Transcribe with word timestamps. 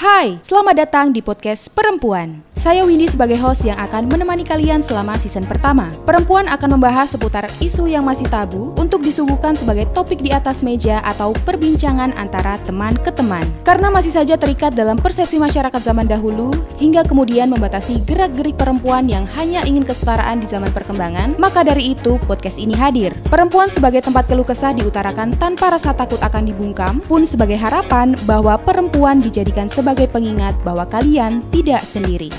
Hai, 0.00 0.40
selamat 0.40 0.80
datang 0.80 1.12
di 1.12 1.20
podcast 1.20 1.68
Perempuan. 1.76 2.40
Saya 2.56 2.88
Windy 2.88 3.04
sebagai 3.04 3.36
host 3.36 3.68
yang 3.68 3.76
akan 3.76 4.08
menemani 4.08 4.48
kalian 4.48 4.80
selama 4.80 5.20
season 5.20 5.44
pertama. 5.44 5.92
Perempuan 6.08 6.48
akan 6.48 6.80
membahas 6.80 7.12
seputar 7.12 7.44
isu 7.60 7.84
yang 7.84 8.08
masih 8.08 8.24
tabu 8.32 8.72
untuk 8.80 9.04
disuguhkan 9.04 9.52
sebagai 9.52 9.84
topik 9.92 10.24
di 10.24 10.32
atas 10.32 10.64
meja 10.64 11.04
atau 11.04 11.36
perbincangan 11.44 12.16
antara 12.16 12.56
teman 12.64 12.96
ke 12.96 13.12
teman. 13.12 13.44
Karena 13.60 13.92
masih 13.92 14.08
saja 14.08 14.40
terikat 14.40 14.72
dalam 14.72 14.96
persepsi 14.96 15.36
masyarakat 15.36 15.80
zaman 15.84 16.08
dahulu, 16.08 16.48
hingga 16.80 17.04
kemudian 17.04 17.52
membatasi 17.52 18.00
gerak-gerik 18.08 18.56
perempuan 18.56 19.04
yang 19.04 19.28
hanya 19.36 19.60
ingin 19.68 19.84
kesetaraan 19.84 20.40
di 20.40 20.48
zaman 20.48 20.72
perkembangan, 20.72 21.36
maka 21.36 21.60
dari 21.60 21.92
itu 21.92 22.16
podcast 22.24 22.56
ini 22.56 22.72
hadir. 22.72 23.12
Perempuan 23.28 23.68
sebagai 23.68 24.00
tempat 24.00 24.24
keluh 24.32 24.48
kesah 24.48 24.72
diutarakan 24.72 25.36
tanpa 25.36 25.76
rasa 25.76 25.92
takut 25.92 26.20
akan 26.24 26.48
dibungkam, 26.48 27.04
pun 27.04 27.20
sebagai 27.28 27.60
harapan 27.60 28.16
bahwa 28.24 28.56
perempuan 28.56 29.20
dijadikan 29.20 29.68
sebagai 29.68 29.89
pengingat 29.98 30.54
bahwa 30.62 30.86
kalian 30.86 31.42
tidak 31.50 31.82
sendiri. 31.82 32.30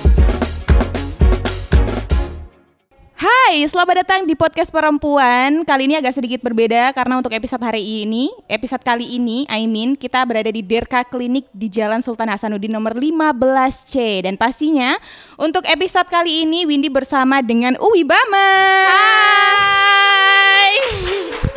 Hai, 3.51 3.67
selamat 3.67 4.07
datang 4.07 4.23
di 4.23 4.31
podcast 4.31 4.71
perempuan. 4.71 5.67
Kali 5.67 5.83
ini 5.83 5.99
agak 5.99 6.15
sedikit 6.15 6.39
berbeda 6.39 6.95
karena 6.95 7.19
untuk 7.19 7.35
episode 7.35 7.59
hari 7.59 8.07
ini, 8.07 8.31
episode 8.47 8.79
kali 8.79 9.19
ini, 9.19 9.43
I 9.51 9.67
mean, 9.67 9.99
kita 9.99 10.23
berada 10.23 10.47
di 10.47 10.63
Derka 10.63 11.03
Klinik 11.03 11.51
di 11.51 11.67
Jalan 11.67 11.99
Sultan 11.99 12.31
Hasanuddin 12.31 12.71
nomor 12.71 12.95
15C 12.95 14.23
dan 14.23 14.39
pastinya 14.39 14.95
untuk 15.35 15.67
episode 15.67 16.07
kali 16.07 16.47
ini 16.47 16.63
Windy 16.63 16.87
bersama 16.87 17.43
dengan 17.43 17.75
Uwi 17.75 18.07
Bama. 18.07 18.51
Hai. 18.87 20.73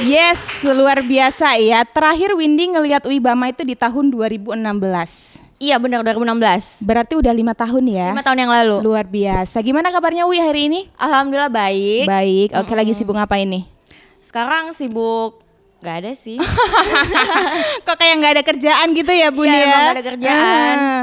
Yes, 0.02 0.66
luar 0.66 0.99
biasa 0.99 1.63
ya. 1.63 1.87
Terakhir 1.87 2.35
Windy 2.35 2.74
ngelihat 2.74 3.07
Uwi 3.07 3.23
Bama 3.23 3.55
itu 3.55 3.63
di 3.63 3.79
tahun 3.79 4.11
2016. 4.11 5.44
Iya 5.63 5.79
benar 5.79 6.03
2016. 6.03 6.83
Berarti 6.83 7.15
udah 7.15 7.31
lima 7.31 7.55
tahun 7.55 7.85
ya. 7.87 8.11
Lima 8.13 8.27
tahun 8.27 8.39
yang 8.47 8.53
lalu. 8.53 8.77
Luar 8.83 9.07
biasa. 9.07 9.63
Gimana 9.63 9.95
kabarnya 9.95 10.27
Uwi 10.27 10.43
hari 10.43 10.66
ini? 10.66 10.80
Alhamdulillah 10.99 11.52
baik. 11.52 12.05
Baik. 12.11 12.49
Oke, 12.59 12.73
lagi 12.74 12.93
sibuk 12.93 13.15
ngapain 13.15 13.46
nih? 13.46 13.65
Sekarang 14.19 14.74
sibuk 14.74 15.45
Gak 15.85 16.01
ada 16.01 16.13
sih. 16.16 16.41
Kok 17.87 17.96
kayak 18.01 18.15
nggak 18.16 18.33
ada 18.41 18.45
kerjaan 18.49 18.88
gitu 18.96 19.13
ya 19.13 19.29
Bun 19.29 19.45
Iya, 19.45 19.52
ya? 19.52 19.61
emang 19.61 19.80
nggak 19.85 19.96
ada 20.01 20.05
kerjaan. 20.09 20.77
Ah. 20.80 21.02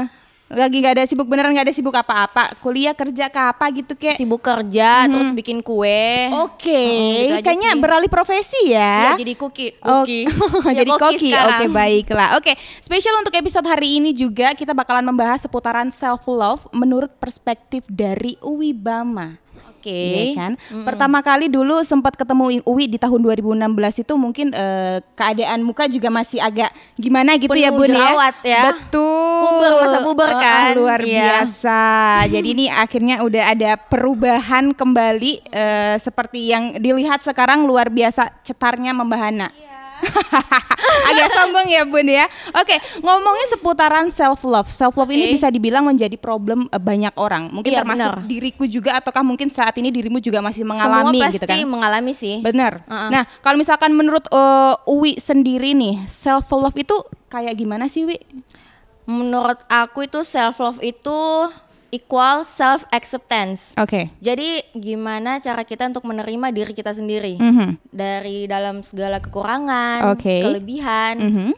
Lagi 0.52 0.76
nggak 0.78 0.94
ada 0.94 1.04
sibuk 1.04 1.24
beneran 1.24 1.50
nggak 1.50 1.64
ada 1.64 1.72
sibuk 1.72 1.92
apa-apa. 1.92 2.52
Kuliah 2.60 2.92
kerja 2.92 3.26
ke 3.26 3.40
apa 3.40 3.64
gitu 3.72 3.92
kayak. 3.94 4.20
sibuk 4.20 4.38
kerja 4.38 5.08
terus 5.08 5.32
bikin 5.32 5.58
kue. 5.58 6.28
Oke, 6.38 6.68
Mm, 6.68 7.16
gitu 7.16 7.34
aja 7.34 7.42
kayaknya 7.42 7.70
sih. 7.72 7.80
beralih 7.80 8.06
profesi 8.06 8.60
Iya, 8.64 9.16
ya. 9.16 9.16
jadi 9.16 9.34
cookie. 9.34 9.72
Oh. 9.80 10.04
Ya, 10.68 10.84
jadi 10.84 10.92
koki. 10.92 11.32
Oke, 11.32 11.32
sekarang. 11.32 11.72
baiklah. 11.72 12.28
Oke, 12.36 12.52
spesial 12.78 13.16
untuk 13.16 13.32
episode 13.32 13.64
hari 13.64 13.96
ini 13.96 14.12
juga 14.12 14.52
kita 14.52 14.72
bakalan 14.72 15.02
membahas 15.02 15.40
seputaran 15.40 15.88
self 15.88 16.22
love 16.24 16.68
menurut 16.70 17.10
perspektif 17.16 17.84
dari 17.86 18.36
Uwi 18.40 18.76
Oke. 19.82 19.90
Iya 19.90 20.38
kan? 20.38 20.52
Pertama 20.86 21.18
kali 21.26 21.50
dulu 21.50 21.82
sempat 21.82 22.14
ketemu 22.14 22.62
Uwi 22.62 22.86
di 22.86 23.02
tahun 23.02 23.18
2016 23.18 24.06
itu 24.06 24.14
mungkin 24.14 24.54
eh, 24.54 25.02
keadaan 25.18 25.66
muka 25.66 25.90
juga 25.90 26.06
masih 26.06 26.38
agak 26.38 26.70
gimana 26.94 27.34
gitu 27.34 27.50
ya 27.58 27.74
Penuh 27.74 27.82
Bun 27.82 27.90
ya. 27.90 27.98
jerawat 27.98 28.36
ya. 28.46 28.62
Betul. 28.70 29.42
Puber, 29.42 29.70
masa 29.82 29.98
puber 30.06 30.30
eh, 30.30 30.38
kan? 30.38 30.70
luar 30.78 31.00
Iya. 31.02 31.18
biasa. 31.42 31.82
Jadi 32.38 32.48
ini 32.54 32.66
akhirnya 32.70 33.26
udah 33.26 33.44
ada 33.58 33.70
perubahan 33.74 34.70
kembali 34.70 35.32
eh, 35.50 35.98
seperti 35.98 36.54
yang 36.54 36.78
dilihat 36.78 37.18
sekarang 37.18 37.66
luar 37.66 37.90
biasa 37.90 38.30
cetarnya 38.46 38.94
membahana. 38.94 39.50
Agak 41.08 41.28
sombong 41.32 41.66
ya 41.66 41.82
Bun 41.82 42.04
ya. 42.04 42.26
Oke, 42.52 42.74
ngomongin 42.98 43.46
seputaran 43.48 44.06
self 44.08 44.42
love. 44.42 44.68
Self 44.68 44.94
love 44.94 45.08
ini 45.08 45.30
Oke. 45.30 45.34
bisa 45.34 45.48
dibilang 45.48 45.84
menjadi 45.84 46.14
problem 46.14 46.66
eh, 46.68 46.78
banyak 46.78 47.14
orang. 47.16 47.48
Mungkin 47.50 47.72
Iya, 47.72 47.80
termasuk 47.82 48.12
benar. 48.12 48.28
diriku 48.28 48.64
juga 48.66 48.98
ataukah 48.98 49.22
mungkin 49.22 49.48
saat 49.48 49.74
ini 49.76 49.88
dirimu 49.88 50.18
juga 50.18 50.38
masih 50.38 50.62
Semua 50.62 50.76
mengalami 50.76 51.18
pasti 51.20 51.36
gitu 51.38 51.46
kan? 51.46 51.56
mengalami 51.64 52.12
sih. 52.12 52.36
Bener. 52.40 52.82
Uh-uh. 52.84 53.08
Nah, 53.08 53.22
kalau 53.40 53.56
misalkan 53.56 53.92
menurut 53.92 54.26
eh, 54.28 54.74
Uwi 54.86 55.16
sendiri 55.16 55.72
nih, 55.72 56.04
self 56.04 56.50
love 56.50 56.74
itu 56.74 56.94
kayak 57.28 57.54
gimana 57.54 57.86
sih, 57.86 58.04
Wi? 58.04 58.18
Menurut 59.02 59.58
aku 59.66 60.06
itu 60.06 60.22
self 60.22 60.58
love 60.58 60.78
itu 60.78 61.18
equal 61.92 62.40
self 62.40 62.88
acceptance. 62.88 63.76
Oke. 63.76 64.08
Jadi 64.18 64.64
gimana 64.72 65.36
cara 65.38 65.60
kita 65.60 65.86
untuk 65.86 66.02
menerima 66.02 66.48
diri 66.48 66.72
kita 66.72 66.90
sendiri 66.90 67.36
Mhm. 67.36 67.92
dari 67.92 68.48
dalam 68.48 68.80
segala 68.80 69.20
kekurangan, 69.20 70.08
Oke. 70.08 70.40
kelebihan, 70.40 71.14
Mhm. 71.20 71.50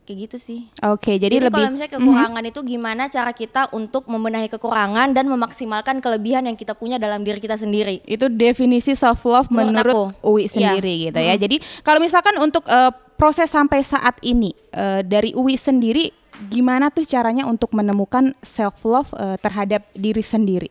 kayak 0.00 0.18
gitu 0.24 0.38
sih. 0.38 0.60
Oke, 0.82 1.18
jadi, 1.18 1.38
Jadi, 1.38 1.46
lebih 1.46 1.54
kalau 1.56 1.70
misalnya 1.70 1.94
kekurangan 1.94 2.44
itu 2.44 2.60
gimana 2.62 3.02
cara 3.06 3.30
kita 3.30 3.70
untuk 3.70 4.06
membenahi 4.06 4.46
kekurangan 4.48 5.10
dan 5.10 5.26
memaksimalkan 5.26 5.98
kelebihan 5.98 6.46
yang 6.46 6.54
kita 6.54 6.74
punya 6.74 6.96
dalam 6.96 7.22
diri 7.22 7.38
kita 7.38 7.54
sendiri. 7.54 8.02
itu 8.04 8.26
definisi 8.26 8.94
self 8.94 9.22
love 9.22 9.50
Menurut 9.50 9.70
menurut, 9.72 9.94
aku. 10.14 10.30
Uwi 10.30 10.46
Iya. 10.46 10.50
sendiri 10.50 10.94
gitu 11.06 11.20
ya. 11.20 11.34
Jadi 11.34 11.56
kalau 11.82 11.98
misalkan 11.98 12.38
untuk 12.38 12.62
eh, 12.66 12.90
proses 13.14 13.50
sampai 13.50 13.82
saat 13.82 14.14
ini 14.22 14.54
eh, 14.70 15.02
dari 15.02 15.34
Uwi 15.34 15.54
sendiri 15.54 16.10
gimana 16.48 16.88
tuh 16.88 17.04
caranya 17.04 17.44
untuk 17.44 17.76
menemukan 17.76 18.32
self 18.40 18.86
love 18.88 19.12
terhadap 19.44 19.84
diri 19.92 20.24
sendiri? 20.24 20.70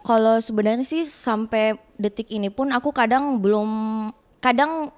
Kalau 0.00 0.40
sebenarnya 0.40 0.86
sih 0.86 1.04
sampai 1.04 1.76
detik 2.00 2.32
ini 2.32 2.48
pun 2.48 2.72
aku 2.72 2.88
kadang 2.88 3.36
belum 3.36 3.68
kadang 4.40 4.88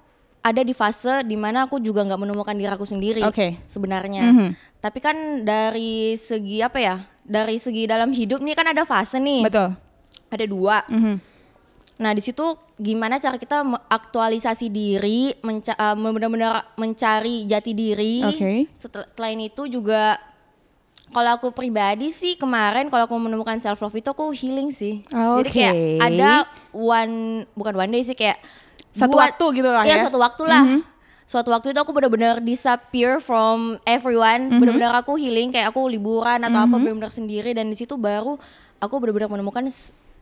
ada 0.42 0.62
di 0.62 0.70
fase 0.74 1.26
di 1.26 1.34
mana 1.34 1.66
aku 1.66 1.82
juga 1.82 2.06
nggak 2.06 2.18
menemukan 2.22 2.54
diri 2.54 2.70
aku 2.70 2.86
sendiri 2.86 3.22
Oke. 3.26 3.58
sebenarnya. 3.66 4.22
Mhm. 4.30 4.48
Tapi 4.78 4.98
kan 5.02 5.46
dari 5.46 6.14
segi 6.14 6.62
apa 6.62 6.78
ya? 6.78 7.02
Dari 7.22 7.58
segi 7.58 7.86
dalam 7.86 8.10
hidup 8.14 8.42
nih 8.42 8.54
kan 8.54 8.66
ada 8.70 8.86
fase 8.86 9.19
nih. 9.19 9.46
Betul. 9.46 9.74
Ada 10.30 10.44
dua. 10.46 10.86
Mhm. 10.86 11.14
Nah 11.94 12.10
di 12.10 12.20
situ 12.20 12.42
gimana 12.75 13.16
cara 13.16 13.36
kita 13.36 13.60
aktualisasi 13.86 14.69
diri, 14.69 15.32
menca- 15.41 15.76
benar-benar 15.94 16.72
mencari 16.75 17.44
jati 17.44 17.72
diri. 17.72 18.22
Oke. 18.22 18.66
Setel- 18.72 19.06
Selain 19.08 19.38
itu 19.38 19.66
juga 19.66 20.16
kalau 21.08 21.31
aku 21.34 21.52
pribadi 21.52 22.08
sih 22.08 22.34
kemarin 22.34 22.88
kalau 22.88 23.04
aku 23.04 23.16
menemukan 23.16 23.56
self 23.56 23.78
love 23.78 23.92
itu 23.92 24.08
aku 24.08 24.32
healing 24.32 24.70
sih. 24.70 25.04
Jadi 25.06 25.50
kayak 25.50 25.75
ada 26.00 26.31
one 26.70 27.14
bukan 27.52 27.75
one 27.76 27.92
day 27.92 28.02
sih 28.02 28.14
kayak 28.14 28.41
Satu 28.91 29.12
dua- 29.14 29.28
waktu 29.28 29.44
gitu 29.54 29.69
lah 29.69 29.84
Iya 29.84 29.94
ya. 29.94 30.04
satu 30.04 30.19
waktu 30.19 30.42
lah. 30.44 30.62
Suatu 31.22 31.48
waktu 31.48 31.72
itu 31.72 31.78
aku 31.78 31.92
benar-benar 31.92 32.41
disappear 32.41 33.16
from 33.16 33.81
everyone. 33.84 34.52
Benar-benar 34.54 34.92
aku 34.97 35.16
healing 35.16 35.48
kayak 35.48 35.70
aku 35.70 35.84
liburan 35.86 36.41
atau 36.42 36.60
apa 36.60 36.76
benar-benar 36.78 37.08
sendiri 37.08 37.52
dan 37.52 37.69
di 37.69 37.76
situ 37.76 37.94
baru 37.94 38.36
aku 38.78 38.94
benar-benar 38.98 39.31
menemukan 39.31 39.64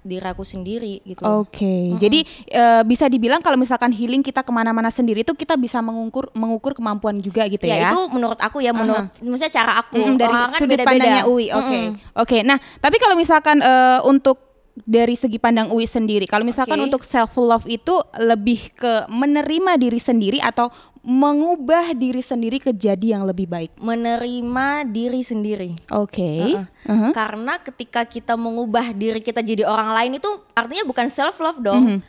diri 0.01 0.25
aku 0.25 0.43
sendiri 0.43 1.05
gitu. 1.05 1.21
Oke, 1.23 1.97
jadi 2.01 2.25
eh, 2.49 2.83
bisa 2.89 3.05
dibilang 3.05 3.45
kalau 3.45 3.61
misalkan 3.61 3.93
healing 3.93 4.25
kita 4.25 4.41
ke 4.41 4.49
mana-mana 4.49 4.89
sendiri 4.89 5.21
itu 5.21 5.37
kita 5.37 5.61
bisa 5.61 5.85
mengukur 5.85 6.33
mengukur 6.33 6.73
kemampuan 6.73 7.21
juga 7.21 7.45
gitu 7.47 7.69
ya? 7.69 7.77
ya, 7.77 7.91
itu 7.93 8.01
menurut 8.09 8.41
aku 8.41 8.65
ya 8.65 8.73
menurut 8.73 9.13
maksudnya 9.21 9.53
cara 9.53 9.73
aku 9.85 10.01
Mm, 10.01 10.17
dari 10.17 10.33
Orang 10.33 10.49
kan 10.49 10.61
sudut 10.65 10.71
beda-beda. 10.73 10.89
pandangnya 10.89 11.25
Uwi. 11.29 11.47
Oke. 11.53 11.79
Oke. 12.17 12.39
Nah, 12.41 12.57
tapi 12.81 12.97
kalau 12.97 13.15
misalkan 13.15 13.61
eh, 13.61 14.01
untuk 14.09 14.41
dari 14.89 15.13
segi 15.13 15.37
pandang 15.37 15.69
Uwi 15.69 15.85
sendiri, 15.85 16.25
kalau 16.25 16.47
misalkan 16.47 16.81
Oke. 16.81 16.87
untuk 16.89 17.03
self 17.05 17.37
love 17.37 17.69
itu 17.69 18.01
lebih 18.17 18.73
ke 18.73 19.05
menerima 19.13 19.77
diri 19.77 20.01
sendiri 20.01 20.39
atau 20.41 20.73
mengubah 21.01 21.97
diri 21.97 22.21
sendiri 22.21 22.61
ke 22.61 22.77
jadi 22.77 23.17
yang 23.17 23.25
lebih 23.25 23.49
baik. 23.49 23.73
menerima 23.81 24.85
diri 24.85 25.25
sendiri. 25.25 25.71
Oke. 25.97 26.61
Heeh. 26.61 26.65
Uh-huh. 26.85 27.13
Karena 27.17 27.57
ketika 27.57 28.05
kita 28.05 28.37
mengubah 28.37 28.93
diri 28.93 29.25
kita 29.25 29.41
jadi 29.41 29.65
orang 29.65 29.97
lain 29.97 30.21
itu 30.21 30.29
artinya 30.53 30.85
bukan 30.85 31.09
self 31.09 31.41
love 31.41 31.61
dong. 31.65 32.05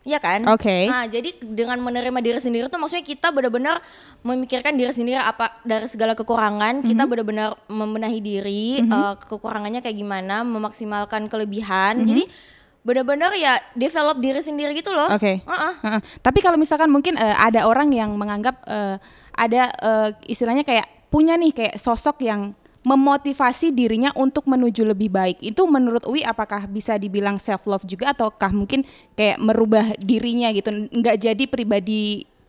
Iya 0.00 0.16
kan? 0.16 0.40
Oke. 0.48 0.88
Nah, 0.88 1.04
jadi 1.04 1.36
dengan 1.44 1.76
menerima 1.84 2.24
diri 2.24 2.40
sendiri 2.40 2.72
itu 2.72 2.78
maksudnya 2.80 3.04
kita 3.04 3.28
benar-benar 3.28 3.84
memikirkan 4.24 4.72
diri 4.72 4.96
sendiri 4.96 5.20
apa 5.20 5.60
dari 5.60 5.84
segala 5.92 6.16
kekurangan, 6.16 6.80
kita 6.80 7.04
Mm-hmm. 7.04 7.10
benar-benar 7.12 7.50
membenahi 7.68 8.20
diri, 8.24 8.80
eh, 8.80 9.14
kekurangannya 9.28 9.84
kayak 9.84 10.00
gimana, 10.00 10.40
memaksimalkan 10.40 11.28
kelebihan. 11.28 12.00
Mm-hmm. 12.00 12.08
Jadi 12.08 12.24
benar-benar 12.80 13.36
ya 13.36 13.60
develop 13.76 14.18
diri 14.18 14.40
sendiri 14.40 14.72
gitu 14.72 14.92
loh. 14.92 15.08
Oke. 15.12 15.44
Heeh. 15.44 15.74
Heeh. 15.84 16.00
Tapi 16.24 16.38
kalau 16.40 16.56
misalkan 16.56 16.88
mungkin 16.88 17.16
eh, 17.20 17.36
ada 17.36 17.68
orang 17.68 17.92
yang 17.92 18.16
menganggap 18.16 18.64
eh, 18.64 18.96
ada 19.36 19.62
eh, 19.68 20.08
istilahnya 20.28 20.64
kayak 20.64 20.88
punya 21.12 21.36
nih 21.36 21.52
kayak 21.52 21.76
sosok 21.76 22.22
yang 22.24 22.54
memotivasi 22.80 23.76
dirinya 23.76 24.08
untuk 24.16 24.48
menuju 24.48 24.88
lebih 24.88 25.12
baik. 25.12 25.44
Itu 25.44 25.68
menurut 25.68 26.08
Uwi 26.08 26.24
apakah 26.24 26.64
bisa 26.64 26.96
dibilang 26.96 27.36
self 27.36 27.68
love 27.68 27.84
juga 27.84 28.16
ataukah 28.16 28.52
mungkin 28.56 28.88
kayak 29.16 29.36
merubah 29.36 29.84
dirinya 30.00 30.48
gitu, 30.48 30.88
nggak 30.88 31.16
jadi 31.20 31.44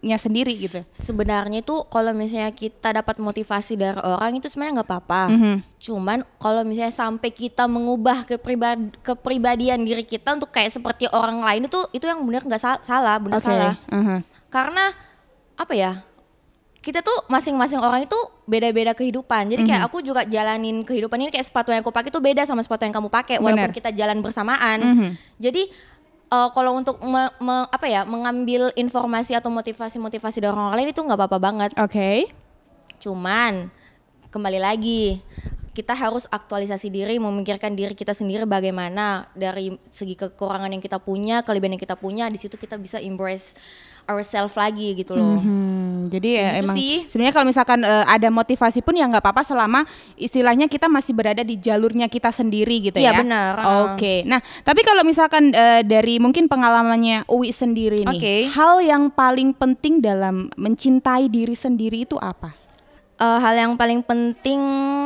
pribadinya 0.02 0.18
sendiri 0.18 0.54
gitu. 0.58 0.80
Sebenarnya 0.98 1.62
itu 1.62 1.86
kalau 1.94 2.10
misalnya 2.18 2.50
kita 2.50 2.90
dapat 2.90 3.22
motivasi 3.22 3.78
dari 3.78 4.02
orang 4.02 4.42
itu 4.42 4.50
sebenarnya 4.50 4.82
nggak 4.82 4.90
apa-apa. 4.90 5.24
Mhm. 5.30 5.56
Cuman 5.78 6.26
kalau 6.42 6.66
misalnya 6.66 6.90
sampai 6.90 7.30
kita 7.30 7.70
mengubah 7.70 8.26
kepribad 8.26 8.98
kepribadian 9.06 9.86
diri 9.86 10.02
kita 10.02 10.34
untuk 10.34 10.50
kayak 10.50 10.74
seperti 10.74 11.06
orang 11.14 11.46
lain 11.46 11.70
itu 11.70 11.78
itu 11.94 12.10
yang 12.10 12.26
benar 12.26 12.42
nggak 12.42 12.62
sa- 12.62 12.82
salah, 12.82 13.22
benar 13.22 13.38
Oke. 13.38 13.46
salah. 13.46 13.74
Mhm. 13.94 14.18
Karena 14.50 14.90
apa 15.54 15.74
ya? 15.78 15.94
kita 16.82 17.06
tuh 17.06 17.14
masing-masing 17.30 17.78
orang 17.78 18.10
itu 18.10 18.18
beda-beda 18.50 18.98
kehidupan. 18.98 19.54
Jadi 19.54 19.70
kayak 19.70 19.86
aku 19.86 20.02
juga 20.02 20.26
jalanin 20.26 20.82
kehidupan 20.82 21.22
ini 21.22 21.30
kayak 21.30 21.46
sepatu 21.46 21.70
yang 21.70 21.86
aku 21.86 21.94
pakai 21.94 22.10
tuh 22.10 22.18
beda 22.18 22.42
sama 22.42 22.66
sepatu 22.66 22.90
yang 22.90 22.96
kamu 22.98 23.06
pakai 23.06 23.38
walaupun 23.38 23.70
kita 23.70 23.94
jalan 23.94 24.18
bersamaan. 24.18 24.82
Jadi 25.38 25.70
eh, 26.32 26.50
kalau 26.56 26.72
untuk 26.74 26.98
me- 27.04 27.36
me- 27.38 27.68
apa 27.68 27.86
ya 27.86 28.08
mengambil 28.08 28.72
informasi 28.74 29.36
atau 29.36 29.52
motivasi-motivasi 29.52 30.38
dari 30.40 30.52
orang 30.52 30.74
lain 30.74 30.90
itu 30.90 31.02
nggak 31.04 31.20
apa-apa 31.20 31.38
banget. 31.38 31.70
Oke. 31.76 32.32
Cuman 32.98 33.68
kembali 34.32 34.60
lagi 34.64 35.20
kita 35.72 35.96
harus 35.96 36.28
aktualisasi 36.28 36.92
diri, 36.92 37.16
memikirkan 37.16 37.72
diri 37.76 37.96
kita 37.96 38.12
sendiri 38.12 38.44
bagaimana 38.44 39.32
dari 39.32 39.72
segi 39.88 40.20
kekurangan 40.20 40.68
yang 40.68 40.84
kita 40.84 41.00
punya, 41.00 41.42
kelebihan 41.48 41.80
yang 41.80 41.84
kita 41.84 41.96
punya, 41.96 42.28
di 42.28 42.36
situ 42.36 42.60
kita 42.60 42.76
bisa 42.76 43.00
embrace 43.00 43.56
ourselves 44.10 44.58
lagi 44.58 44.98
gitu 44.98 45.14
loh. 45.16 45.40
Hmm, 45.40 46.04
jadi 46.10 46.30
ya 46.34 46.48
gitu 46.58 46.62
emang 46.66 46.76
sebenarnya 47.08 47.34
kalau 47.38 47.48
misalkan 47.48 47.80
eh, 47.86 48.06
ada 48.10 48.28
motivasi 48.34 48.82
pun 48.82 48.98
ya 48.98 49.06
nggak 49.08 49.24
apa-apa 49.24 49.46
selama 49.46 49.86
istilahnya 50.18 50.66
kita 50.68 50.90
masih 50.90 51.14
berada 51.14 51.46
di 51.46 51.56
jalurnya 51.56 52.10
kita 52.10 52.34
sendiri 52.34 52.92
gitu 52.92 52.98
Iya, 52.98 53.14
ya. 53.16 53.20
benar. 53.22 53.54
Oke. 53.94 54.26
Nah, 54.28 54.42
tapi 54.66 54.82
kalau 54.84 55.06
misalkan 55.06 55.54
eh, 55.54 55.86
dari 55.86 56.18
mungkin 56.18 56.50
pengalamannya 56.50 57.30
Uwi 57.30 57.54
sendiri 57.54 58.04
nih, 58.04 58.20
Oke. 58.20 58.36
hal 58.52 58.82
yang 58.84 59.14
paling 59.14 59.54
penting 59.56 60.02
dalam 60.02 60.50
mencintai 60.58 61.30
diri 61.32 61.56
sendiri 61.56 62.04
itu 62.04 62.18
apa? 62.20 62.61
Eh, 63.22 63.38
hal 63.38 63.54
yang 63.54 63.74
paling 63.78 64.02
penting, 64.02 64.58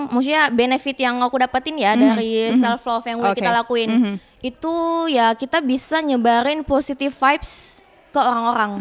maksudnya 0.07 0.47
benefit 0.47 0.95
yang 1.03 1.19
aku 1.19 1.35
dapetin 1.35 1.75
ya 1.75 2.00
dari 2.00 2.47
self 2.63 2.88
love 2.88 3.03
yang 3.03 3.19
udah 3.19 3.35
Oke. 3.35 3.44
kita 3.44 3.51
lakuin, 3.51 4.15
itu 4.39 4.73
ya 5.12 5.35
kita 5.35 5.59
bisa 5.59 6.00
nyebarin 6.00 6.63
positive 6.63 7.12
vibes 7.12 7.83
ke 8.15 8.19
orang-orang, 8.23 8.71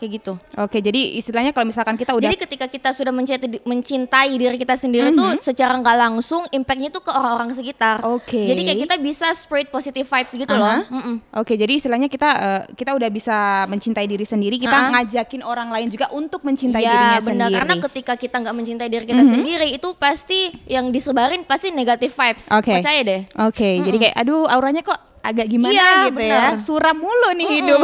kayak 0.00 0.12
gitu. 0.16 0.32
Oke, 0.56 0.80
jadi 0.80 1.20
istilahnya 1.20 1.52
kalau 1.52 1.68
misalkan 1.68 1.94
kita 1.94 2.16
udah 2.16 2.24
Jadi 2.24 2.40
ketika 2.40 2.66
kita 2.66 2.90
sudah 2.90 3.12
mencintai, 3.12 3.60
mencintai 3.62 4.32
diri 4.32 4.56
kita 4.56 4.74
sendiri 4.74 5.12
tuh 5.12 5.36
secara 5.40 5.76
nggak 5.76 5.96
langsung 6.00 6.42
impactnya 6.48 6.88
tuh 6.88 7.04
ke 7.04 7.12
orang-orang 7.12 7.52
sekitar. 7.52 8.00
Oke. 8.02 8.48
Jadi 8.48 8.60
kayak 8.64 8.78
kita 8.80 8.96
bisa 8.96 9.28
spread 9.30 9.68
positive 9.68 10.02
vibes 10.02 10.32
gitu 10.32 10.48
loh. 10.50 10.64
Aha. 10.64 10.88
Mm-mm. 10.88 11.16
Oke, 11.36 11.54
jadi 11.54 11.76
istilahnya 11.76 12.08
kita 12.08 12.30
eh, 12.32 12.62
kita 12.72 12.96
udah 12.96 13.10
bisa 13.10 13.36
mencintai 13.66 14.08
diri 14.08 14.24
sendiri, 14.24 14.56
kita 14.56 14.72
Ah. 14.72 14.88
ngajakin 14.96 15.44
orang 15.44 15.68
lain 15.68 15.86
juga 15.86 16.08
untuk 16.10 16.40
mencintai 16.40 16.80
Iya 16.80 16.88
dirinya 16.88 17.10
benar 17.12 17.20
sendiri. 17.20 17.44
Mhm. 17.44 17.58
karena 17.60 17.74
ketika 17.82 18.12
kita 18.16 18.36
nggak 18.40 18.54
mencintai 18.54 18.88
diri 18.88 19.04
kita 19.04 19.22
sendiri 19.22 19.68
itu 19.68 19.88
pasti 19.94 20.40
yang 20.64 20.88
disebarin 20.88 21.44
pasti 21.44 21.68
negative 21.68 22.08
vibes. 22.08 22.48
Oke. 22.48 22.78
Percaya 22.78 23.00
deh. 23.02 23.20
Oke, 23.42 23.82
jadi 23.82 23.96
kayak 23.98 24.16
aduh 24.16 24.46
auranya 24.46 24.80
kok 24.80 24.96
agak 25.20 25.46
gimana 25.46 25.72
Iya, 25.72 25.92
gitu 26.08 26.16
benar. 26.16 26.52
ya. 26.56 26.60
Suram 26.60 26.96
mulu 26.96 27.30
nih 27.36 27.48
hidup. 27.60 27.80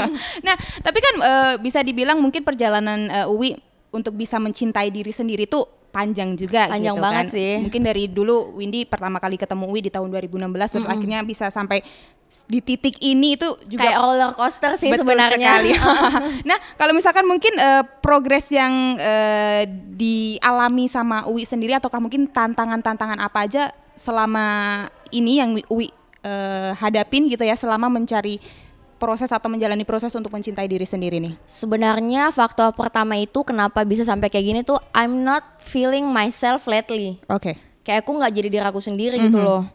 nah, 0.46 0.56
tapi 0.84 0.98
kan 1.00 1.14
eh, 1.20 1.54
bisa 1.58 1.80
dibilang 1.80 2.20
mungkin 2.20 2.44
perjalanan 2.44 3.08
eh, 3.08 3.26
Uwi 3.28 3.56
untuk 3.90 4.12
bisa 4.14 4.36
mencintai 4.36 4.90
diri 4.90 5.10
sendiri 5.10 5.46
tuh 5.46 5.64
panjang 5.94 6.34
juga 6.34 6.66
Panjang 6.66 6.98
gitu 6.98 7.04
banget 7.06 7.26
kan. 7.30 7.34
sih. 7.38 7.52
Mungkin 7.62 7.82
dari 7.86 8.04
dulu 8.10 8.58
Windy 8.58 8.82
pertama 8.82 9.22
kali 9.22 9.38
ketemu 9.38 9.70
Uwi 9.70 9.80
di 9.80 9.90
tahun 9.94 10.10
2016 10.10 10.74
terus 10.74 10.86
akhirnya 10.90 11.22
bisa 11.22 11.46
sampai 11.48 11.86
di 12.50 12.58
titik 12.58 12.98
ini 12.98 13.38
itu 13.38 13.46
juga 13.70 13.86
Kayak 13.86 13.98
roller 14.02 14.30
coaster 14.34 14.74
sih 14.74 14.90
Betul 14.90 15.06
sebenarnya. 15.06 15.38
sekali. 15.38 15.70
nah, 16.50 16.58
kalau 16.74 16.90
misalkan 16.90 17.22
mungkin 17.24 17.54
eh, 17.54 17.86
progres 18.02 18.50
yang 18.50 18.98
eh, 18.98 19.70
dialami 19.94 20.90
sama 20.90 21.30
Uwi 21.30 21.46
sendiri 21.46 21.78
ataukah 21.78 22.02
mungkin 22.02 22.26
tantangan-tantangan 22.26 23.22
apa 23.22 23.46
aja 23.46 23.70
selama 23.94 24.46
ini 25.14 25.38
yang 25.38 25.54
Uwi 25.70 25.94
eh, 26.24 26.72
hadapin 26.80 27.28
gitu 27.28 27.44
ya 27.44 27.54
selama 27.54 27.92
mencari 27.92 28.40
proses 28.96 29.28
atau 29.28 29.52
menjalani 29.52 29.84
proses 29.84 30.08
untuk 30.16 30.32
mencintai 30.32 30.64
diri 30.64 30.86
sendiri 30.88 31.20
nih. 31.20 31.36
Sebenarnya 31.44 32.32
faktor 32.32 32.72
pertama 32.72 33.20
itu 33.20 33.44
kenapa 33.44 33.84
bisa 33.84 34.00
sampai 34.00 34.32
kayak 34.32 34.46
gini 34.48 34.60
tuh 34.64 34.80
I'm 34.96 35.20
not 35.20 35.60
feeling 35.60 36.08
myself 36.08 36.64
lately. 36.64 37.20
Oke. 37.28 37.58
Kayak 37.84 38.08
aku 38.08 38.16
nggak 38.16 38.32
jadi 38.32 38.48
diri 38.48 38.64
aku 38.64 38.80
sendiri 38.80 39.20
gitu 39.20 39.36
loh. 39.36 39.68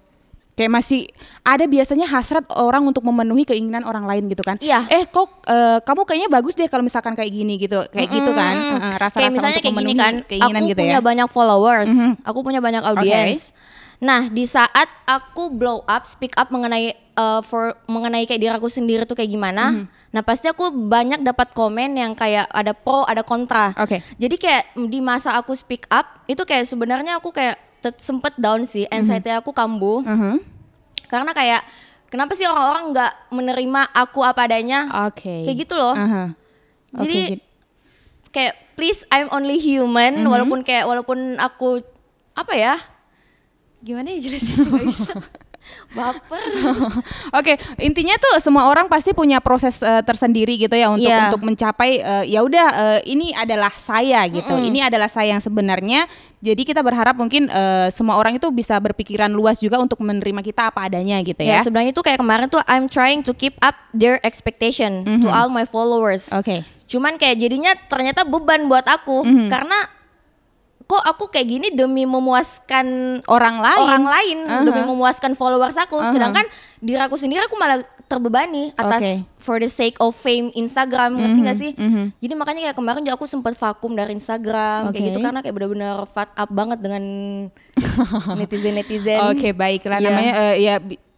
Kayak 0.58 0.76
masih 0.76 1.08
ada 1.46 1.64
biasanya 1.70 2.04
hasrat 2.10 2.44
orang 2.58 2.84
untuk 2.84 3.00
memenuhi 3.06 3.48
keinginan 3.48 3.86
orang 3.86 4.04
lain 4.04 4.28
gitu 4.28 4.44
kan. 4.44 4.58
Iya. 4.60 4.90
Eh 4.92 5.06
kok 5.08 5.46
eh, 5.46 5.80
kamu 5.86 6.04
kayaknya 6.04 6.30
bagus 6.34 6.58
deh 6.58 6.68
kalau 6.68 6.84
misalkan 6.84 7.14
kayak 7.16 7.32
gini 7.32 7.56
gitu. 7.62 7.80
Kayak 7.94 8.10
gitu 8.12 8.32
kan. 8.34 8.56
Mm-mm. 8.58 8.76
Eh, 8.76 8.84
eh, 8.84 8.96
Rasa-rasa 8.98 9.16
kayak 9.16 9.32
misalnya 9.32 9.56
untuk 9.56 9.64
kayak 9.64 9.78
gini 9.78 9.94
memenuhi 9.94 10.04
kan, 10.04 10.14
keinginan 10.26 10.62
aku 10.66 10.70
gitu 10.74 10.80
punya 10.84 11.00
ya. 11.00 11.06
banyak 11.06 11.28
followers, 11.30 11.90
aku 12.26 12.40
punya 12.44 12.60
banyak 12.60 12.84
audience. 12.84 13.54
Nah 14.00 14.32
di 14.32 14.48
saat 14.48 14.88
aku 15.04 15.52
blow 15.52 15.84
up, 15.84 16.08
speak 16.08 16.32
up 16.40 16.48
mengenai 16.50 16.96
uh, 17.20 17.44
for 17.44 17.76
mengenai 17.84 18.24
kayak 18.24 18.40
diri 18.40 18.54
aku 18.56 18.72
sendiri 18.72 19.04
tuh 19.04 19.16
kayak 19.16 19.28
gimana. 19.28 19.86
Nah 20.10 20.22
pasti 20.24 20.48
aku 20.48 20.72
banyak 20.72 21.20
dapat 21.20 21.52
komen 21.52 22.00
yang 22.00 22.16
kayak 22.16 22.48
ada 22.50 22.72
pro, 22.72 23.04
ada 23.04 23.22
kontra. 23.28 23.76
Oke. 23.76 24.00
Jadi 24.16 24.36
kayak 24.40 24.64
di 24.88 25.04
masa 25.04 25.36
aku 25.36 25.52
speak 25.52 25.84
up 25.92 26.24
itu 26.26 26.42
kayak 26.48 26.64
sebenarnya 26.66 27.20
aku 27.20 27.30
kayak 27.30 27.60
sempet 28.00 28.36
down 28.40 28.64
sih, 28.64 28.88
anxiety 28.88 29.30
aku 29.32 29.52
kambuh. 29.52 30.00
Mhm. 30.02 30.40
Karena 31.12 31.36
kayak 31.36 31.62
kenapa 32.08 32.40
sih 32.40 32.48
orang-orang 32.48 32.96
nggak 32.96 33.12
menerima 33.36 33.82
aku 33.92 34.24
apa 34.24 34.48
adanya? 34.48 34.88
Oke. 35.12 35.44
Kayak 35.44 35.58
gitu 35.68 35.76
loh. 35.76 35.94
Aha. 35.94 36.32
Oke, 36.96 37.04
Jadi 37.04 37.22
kayak 38.32 38.54
please 38.74 39.04
I'm 39.12 39.28
only 39.30 39.60
human 39.60 40.24
Mhm. 40.24 40.32
walaupun 40.32 40.60
kayak 40.64 40.88
walaupun 40.88 41.36
aku 41.36 41.84
apa 42.34 42.54
ya? 42.56 42.76
Gimana 43.80 44.12
ya 44.12 44.20
jelasin 44.20 44.68
bisa. 44.84 45.14
Baper. 45.94 46.42
Oke, 47.30 47.54
intinya 47.78 48.18
tuh 48.18 48.42
semua 48.42 48.66
orang 48.66 48.90
pasti 48.90 49.14
punya 49.14 49.38
proses 49.38 49.78
eh, 49.80 50.02
tersendiri 50.02 50.58
gitu 50.58 50.74
ya 50.74 50.90
untuk 50.90 51.06
Iya. 51.06 51.30
untuk 51.30 51.46
mencapai 51.46 51.92
eh, 52.00 52.24
ya 52.26 52.42
udah 52.42 52.68
eh, 52.98 53.00
ini 53.06 53.32
adalah 53.32 53.70
saya 53.70 54.26
gitu. 54.26 54.50
Ini 54.50 54.90
adalah 54.90 55.06
saya 55.06 55.30
yang 55.32 55.44
sebenarnya. 55.44 56.10
Jadi 56.40 56.64
kita 56.64 56.82
berharap 56.82 57.14
mungkin 57.14 57.48
eh, 57.48 57.88
semua 57.90 58.18
orang 58.18 58.36
itu 58.36 58.50
bisa 58.50 58.82
berpikiran 58.82 59.30
luas 59.30 59.62
juga 59.62 59.78
untuk 59.78 60.02
menerima 60.02 60.42
kita 60.42 60.74
apa 60.74 60.90
adanya 60.90 61.22
gitu 61.22 61.38
ya 61.40 61.60
ya. 61.60 61.62
sebenarnya 61.62 61.94
tuh 61.94 62.02
kayak 62.02 62.18
kemarin 62.18 62.48
tuh 62.48 62.64
I'm 62.66 62.88
trying 62.88 63.22
to 63.22 63.32
keep 63.32 63.54
up 63.60 63.78
their 63.92 64.18
expectation 64.24 65.06
to 65.06 65.28
Mhm. 65.28 65.30
all 65.30 65.50
my 65.50 65.64
followers. 65.64 66.32
Oke. 66.32 66.66
Cuman 66.88 67.22
kayak 67.22 67.38
jadinya 67.38 67.78
ternyata 67.86 68.26
beban 68.26 68.66
buat 68.66 68.90
aku 68.90 69.22
Mhm. 69.22 69.54
karena 69.54 69.78
kok 70.90 71.04
aku 71.06 71.30
kayak 71.30 71.48
gini 71.48 71.68
demi 71.70 72.02
memuaskan 72.04 73.22
Orang 73.26 73.62
lain. 73.62 73.78
orang 73.80 74.04
lain 74.04 74.38
Aha. 74.42 74.66
demi 74.66 74.82
memuaskan 74.82 75.32
followers 75.32 75.78
aku 75.78 75.96
Aha. 75.96 76.10
sedangkan 76.10 76.42
diri 76.80 76.98
aku 76.98 77.14
sendiri 77.14 77.46
aku 77.46 77.54
malah 77.54 77.78
terbebani 78.04 78.74
atas 78.74 78.98
Oke. 79.00 79.14
for 79.38 79.56
the 79.56 79.70
sake 79.70 79.94
of 79.98 80.12
fame 80.12 80.50
Instagram 80.52 81.14
ngerti 81.14 81.30
Mhm, 81.32 81.46
gak 81.46 81.58
sih 81.58 81.72
mhm. 81.72 82.04
jadi 82.18 82.34
makanya 82.34 82.62
kayak 82.66 82.76
kemarin 82.76 83.02
juga 83.02 83.16
aku 83.16 83.26
sempat 83.26 83.54
vakum 83.54 83.94
dari 83.94 84.12
Instagram 84.12 84.90
kayak 84.90 84.98
Oke. 84.98 85.08
gitu 85.08 85.20
karena 85.22 85.40
kayak 85.40 85.54
benar-benar 85.54 85.98
fat 86.06 86.34
up 86.34 86.50
banget 86.50 86.82
dengan 86.82 87.04
netizen 88.40 88.74
netizen 88.74 89.20
Oke, 89.30 89.54
baiklah 89.54 90.00
Iya. 90.00 90.06
namanya 90.06 90.34
eh, 90.34 90.56
ya 90.60 90.76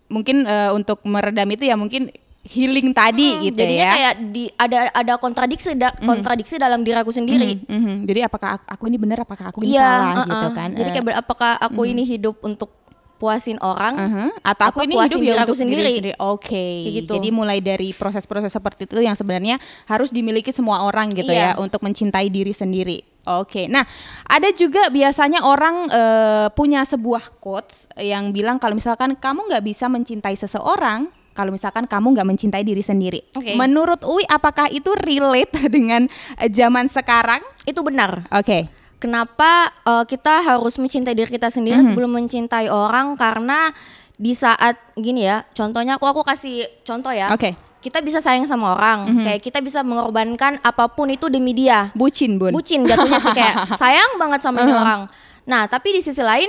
mungkin 0.07 0.43
eh, 0.43 0.71
untuk 0.73 0.99
meredam 1.03 1.47
itu 1.47 1.63
ya 1.63 1.75
mungkin 1.75 2.11
healing 2.43 2.89
tadi 2.91 3.37
gitu 3.43 3.53
jadinya 3.55 3.85
ya. 3.85 3.93
kayak 3.93 4.13
di 4.29 4.43
ada 4.51 4.89
ada 4.89 5.13
kontradiksi 5.15 5.77
da- 5.77 5.93
kontradiksi 5.95 6.57
dalam 6.57 6.81
diri 6.81 6.97
aku 6.97 7.09
sendiri 7.09 7.61
Mhm, 7.61 7.69
mhm. 7.71 7.95
Jadi 8.03 8.19
apakah 8.21 8.49
aku- 8.57 8.67
aku 8.67 8.83
ini 8.85 8.97
benar 8.97 9.17
apakah 9.21 9.45
aku 9.47 9.61
ini 9.61 9.73
Iya, 9.73 9.81
salah 9.81 10.09
uh-uh. 10.11 10.25
gitu 10.25 10.47
kan. 10.51 10.69
jadi 10.73 10.89
Eh, 10.89 10.91
kayak 10.91 11.05
ber- 11.05 11.19
apakah 11.19 11.51
aku 11.55 11.81
ini 11.83 12.01
hidup 12.01 12.41
untuk 12.41 12.73
puasin 13.15 13.61
orang 13.61 13.93
Mhm. 13.93 14.27
Atau 14.41 14.65
aku 14.67 14.81
ini 14.81 14.97
hidup 14.97 15.21
ya 15.21 15.45
untuk 15.45 15.53
sendiri? 15.53 15.93
diri 15.93 16.11
Oke. 16.17 16.49
Kayak 16.81 16.93
gitu. 16.99 17.11
Jadi 17.13 17.29
mulai 17.29 17.61
dari 17.61 17.93
proses-proses 17.93 18.49
seperti 18.49 18.89
itu 18.89 18.97
yang 18.97 19.13
sebenarnya 19.13 19.61
harus 19.85 20.09
dimiliki 20.09 20.49
semua 20.49 20.81
orang 20.81 21.13
gitu 21.13 21.29
Iya. 21.29 21.53
ya 21.53 21.61
untuk 21.61 21.85
mencintai 21.85 22.25
diri 22.27 22.49
sendiri. 22.49 23.05
Oke. 23.21 23.69
Nah, 23.69 23.85
ada 24.25 24.49
juga 24.51 24.89
biasanya 24.89 25.45
orang 25.45 25.85
eh, 25.87 26.49
punya 26.51 26.81
sebuah 26.81 27.37
quotes 27.37 27.85
yang 27.95 28.33
bilang 28.33 28.57
kalau 28.57 28.73
misalkan 28.73 29.13
kamu 29.13 29.45
nggak 29.45 29.63
bisa 29.63 29.85
mencintai 29.85 30.33
seseorang 30.33 31.05
kalau 31.31 31.51
misalkan 31.55 31.87
kamu 31.87 32.15
nggak 32.15 32.27
mencintai 32.27 32.63
diri 32.63 32.83
sendiri. 32.83 33.19
Oke. 33.35 33.55
Menurut 33.55 34.03
Uwi, 34.03 34.27
apakah 34.27 34.67
itu 34.67 34.91
relate 34.99 35.55
dengan 35.75 36.07
eh, 36.39 36.51
zaman 36.51 36.87
sekarang? 36.91 37.43
itu 37.61 37.77
benar 37.85 38.25
Oke. 38.33 38.65
Kenapa 39.01 39.73
uh, 39.81 40.05
kita 40.05 40.45
harus 40.45 40.77
mencintai 40.77 41.17
diri 41.17 41.29
kita 41.33 41.49
sendiri 41.49 41.81
sebelum 41.81 42.13
mencintai 42.21 42.69
orang? 42.69 43.17
Karena 43.17 43.73
di 44.13 44.37
saat 44.37 44.77
gini 44.93 45.25
ya, 45.25 45.41
contohnya 45.57 45.97
aku 45.97 46.05
aku 46.05 46.21
kasih 46.21 46.69
contoh 46.85 47.09
ya. 47.09 47.33
Oke. 47.33 47.57
Kita 47.81 47.97
bisa 48.05 48.21
sayang 48.21 48.45
sama 48.45 48.77
orang, 48.77 49.25
kayak 49.25 49.41
kita 49.41 49.57
bisa 49.57 49.81
mengorbankan 49.81 50.61
apa 50.61 50.85
pun 50.93 51.09
itu 51.09 51.33
demi 51.33 51.49
dia. 51.49 51.89
Bucin, 51.97 52.37
Bun. 52.37 52.53
Bucin 52.53 52.85
jatuhnya 52.85 53.17
sih 53.17 53.33
kayak 53.33 53.55
sayang 53.81 54.21
banget 54.21 54.45
sama 54.45 54.61
ini 54.61 54.69
orang. 54.69 55.09
Nah, 55.49 55.65
tapi 55.65 55.97
di 55.97 56.01
sisi 56.05 56.21
lain 56.21 56.45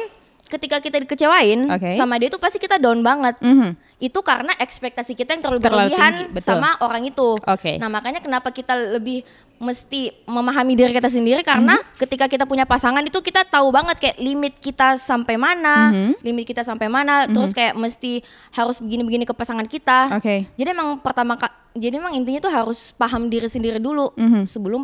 ketika 0.52 0.84
kita 0.84 1.00
dikecewain 1.00 1.72
Oke. 1.72 1.96
sama 1.96 2.20
dia 2.20 2.28
itu 2.28 2.36
pasti 2.36 2.60
kita 2.60 2.76
down 2.76 3.00
banget. 3.00 3.40
Mhm. 3.40 3.91
Itu 4.02 4.18
karena 4.20 4.50
ekspektasi 4.58 5.14
kita 5.14 5.38
yang 5.38 5.46
terlalu, 5.46 5.62
Terlalu 5.62 5.78
berlebihan 5.86 6.12
tinggi, 6.18 6.34
betul. 6.34 6.58
sama 6.58 6.74
orang 6.82 7.06
itu. 7.06 7.38
Oke. 7.38 7.78
Nah, 7.78 7.86
makanya 7.86 8.18
kenapa 8.18 8.50
kita 8.50 8.74
lebih 8.98 9.22
mesti 9.62 10.10
memahami 10.26 10.74
diri 10.74 10.90
kita 10.90 11.06
sendiri 11.06 11.46
karena 11.46 11.78
Mhm. 11.78 11.94
ketika 11.94 12.26
kita 12.26 12.42
punya 12.42 12.66
pasangan 12.66 12.98
itu 12.98 13.14
kita 13.22 13.46
tahu 13.46 13.70
banget 13.70 13.94
kayak 13.94 14.18
limit 14.18 14.58
kita 14.58 14.98
sampai 14.98 15.38
mana, 15.38 15.94
Mhm. 15.94 16.18
limit 16.18 16.50
kita 16.50 16.66
sampai 16.66 16.90
mana, 16.90 17.30
terus 17.30 17.54
kayak 17.54 17.78
mesti 17.78 18.26
harus 18.50 18.82
begini-begini 18.82 19.22
ke 19.22 19.30
pasangan 19.30 19.62
kita. 19.64 20.18
Oke. 20.18 20.50
Jadi 20.50 20.66
emang 20.66 20.98
pertama 20.98 21.38
jadi 21.72 21.94
emang 21.94 22.12
intinya 22.12 22.42
tuh 22.42 22.50
harus 22.50 22.90
paham 22.90 23.30
diri 23.30 23.46
sendiri 23.46 23.78
dulu 23.78 24.10
Mhm. 24.18 24.50
sebelum 24.50 24.82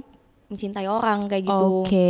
mencintai 0.49 0.89
orang 0.89 1.29
kayak 1.29 1.45
gitu. 1.45 1.85
Oke, 1.85 2.09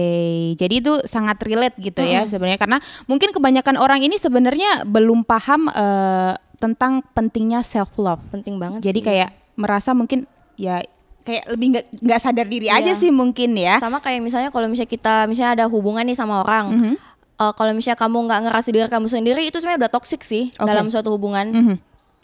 jadi 0.55 0.75
itu 0.79 1.03
sangat 1.03 1.43
relate 1.43 1.75
gitu 1.83 1.99
ya 1.99 2.23
sebenarnya 2.23 2.55
karena 2.55 2.79
mungkin 3.11 3.35
kebanyakan 3.35 3.75
orang 3.83 3.99
ini 3.99 4.15
sebenarnya 4.15 4.87
belum 4.87 5.27
paham 5.27 5.67
eh, 5.67 6.39
tentang 6.59 7.01
pentingnya 7.13 7.63
self 7.63 7.97
love. 7.97 8.21
Penting 8.29 8.59
banget 8.59 8.83
Jadi 8.83 9.01
sih. 9.01 9.07
kayak 9.07 9.31
merasa 9.55 9.91
mungkin 9.91 10.27
ya 10.55 10.83
kayak 11.23 11.45
lebih 11.49 11.67
nggak 11.71 11.85
nggak 12.01 12.21
sadar 12.21 12.47
diri 12.47 12.67
aja 12.67 12.89
Iya. 12.89 12.97
sih 12.97 13.11
mungkin 13.11 13.53
ya. 13.53 13.77
sama 13.79 13.99
kayak 13.99 14.19
misalnya 14.19 14.49
kalau 14.49 14.65
misalnya 14.65 14.89
kita 14.89 15.15
misalnya 15.25 15.53
ada 15.55 15.67
hubungan 15.67 16.03
nih 16.03 16.15
sama 16.15 16.43
orang. 16.43 16.67
Mhm. 16.73 16.95
eh, 17.39 17.53
kalau 17.55 17.71
misalnya 17.71 17.95
kamu 17.97 18.19
nggak 18.25 18.41
ngerasa 18.45 18.69
diri 18.69 18.87
kamu 18.87 19.07
sendiri 19.07 19.41
itu 19.43 19.57
sebenarnya 19.57 19.87
udah 19.87 19.93
toxic 19.93 20.21
sih 20.21 20.51
Oke. 20.53 20.67
dalam 20.67 20.89
suatu 20.89 21.11
hubungan. 21.11 21.47
Mhm. 21.49 21.75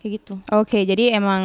Kayak 0.05 0.21
gitu. 0.21 0.35
Oke, 0.53 0.85
jadi 0.85 1.17
emang 1.17 1.41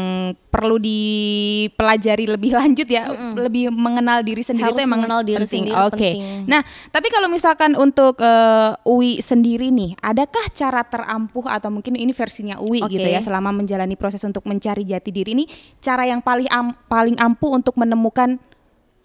perlu 0.51 0.75
dipelajari 0.75 2.27
lebih 2.27 2.51
lanjut 2.59 2.83
ya, 2.91 3.07
lebih 3.31 3.71
mengenal 3.71 4.19
diri 4.19 4.43
sendiri 4.43 4.67
Harus 4.67 4.75
itu 4.75 4.83
emang 4.83 4.99
mengenal 4.99 5.23
diri 5.23 5.47
penting. 5.47 5.71
Oke. 5.71 5.95
penting. 5.95 6.43
Nah, 6.43 6.59
tapi 6.91 7.07
kalau 7.07 7.31
misalkan 7.31 7.71
untuk 7.79 8.19
eh, 8.19 8.75
Uwi 8.83 9.23
sendiri 9.23 9.71
nih, 9.71 9.95
adakah 10.03 10.51
cara 10.51 10.83
terampuh 10.83 11.47
atau 11.47 11.71
mungkin 11.71 11.95
ini 11.95 12.11
versinya 12.11 12.59
Uwi 12.59 12.83
Oke. 12.83 12.99
gitu 12.99 13.07
ya 13.07 13.23
selama 13.23 13.55
menjalani 13.55 13.95
proses 13.95 14.19
untuk 14.27 14.43
mencari 14.43 14.83
jati 14.83 15.07
diri 15.07 15.39
ini, 15.39 15.47
cara 15.79 16.03
yang 16.03 16.19
paling 16.19 16.51
am- 16.51 16.75
paling 16.91 17.15
ampuh 17.15 17.55
untuk 17.55 17.79
menemukan 17.79 18.35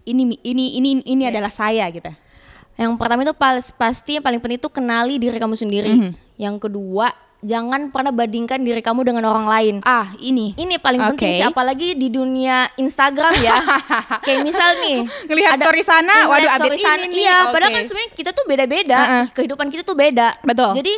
ini 0.03 0.35
ini 0.43 0.83
ini 0.83 0.91
ini 1.07 1.23
Iya. 1.23 1.31
adalah 1.31 1.55
saya 1.55 1.87
gitu. 1.95 2.11
Yang 2.75 2.99
pertama 2.99 3.23
itu 3.23 3.35
pas, 3.39 3.71
pasti 3.71 4.19
yang 4.19 4.25
paling 4.27 4.43
penting 4.43 4.59
itu 4.59 4.67
kenali 4.67 5.23
diri 5.23 5.39
kamu 5.39 5.55
sendiri. 5.55 5.95
Mhm. 5.95 6.11
Yang 6.43 6.67
kedua, 6.67 7.15
jangan 7.45 7.93
pernah 7.93 8.11
bandingkan 8.11 8.65
diri 8.65 8.81
kamu 8.81 9.05
dengan 9.05 9.29
orang 9.29 9.45
lain. 9.45 9.75
Ah, 9.85 10.09
ini. 10.17 10.57
Ini 10.57 10.81
paling 10.81 11.01
penting 11.15 11.29
Oke. 11.29 11.39
sih 11.39 11.45
apalagi 11.45 11.89
di 11.93 12.09
dunia 12.09 12.73
Instagram 12.81 13.37
ya. 13.45 13.55
Kayak 14.27 14.41
misal 14.43 14.69
nih 14.81 15.05
Ngelihat 15.29 15.61
story 15.61 15.85
sana, 15.85 16.25
waduh, 16.25 16.49
story 16.49 16.73
update 16.73 16.81
sana. 16.81 17.03
ini 17.05 17.07
nih. 17.13 17.21
Iya, 17.21 17.37
padahal 17.53 17.71
Oke. 17.71 17.77
kan 17.77 17.85
sebenarnya 17.85 18.11
kita 18.17 18.31
tuh 18.33 18.45
beda-beda. 18.49 18.99
Uh-uh. 18.99 19.25
Kehidupan 19.37 19.67
kita 19.69 19.83
tuh 19.85 19.97
beda. 19.97 20.29
Betul. 20.41 20.73
Jadi 20.81 20.95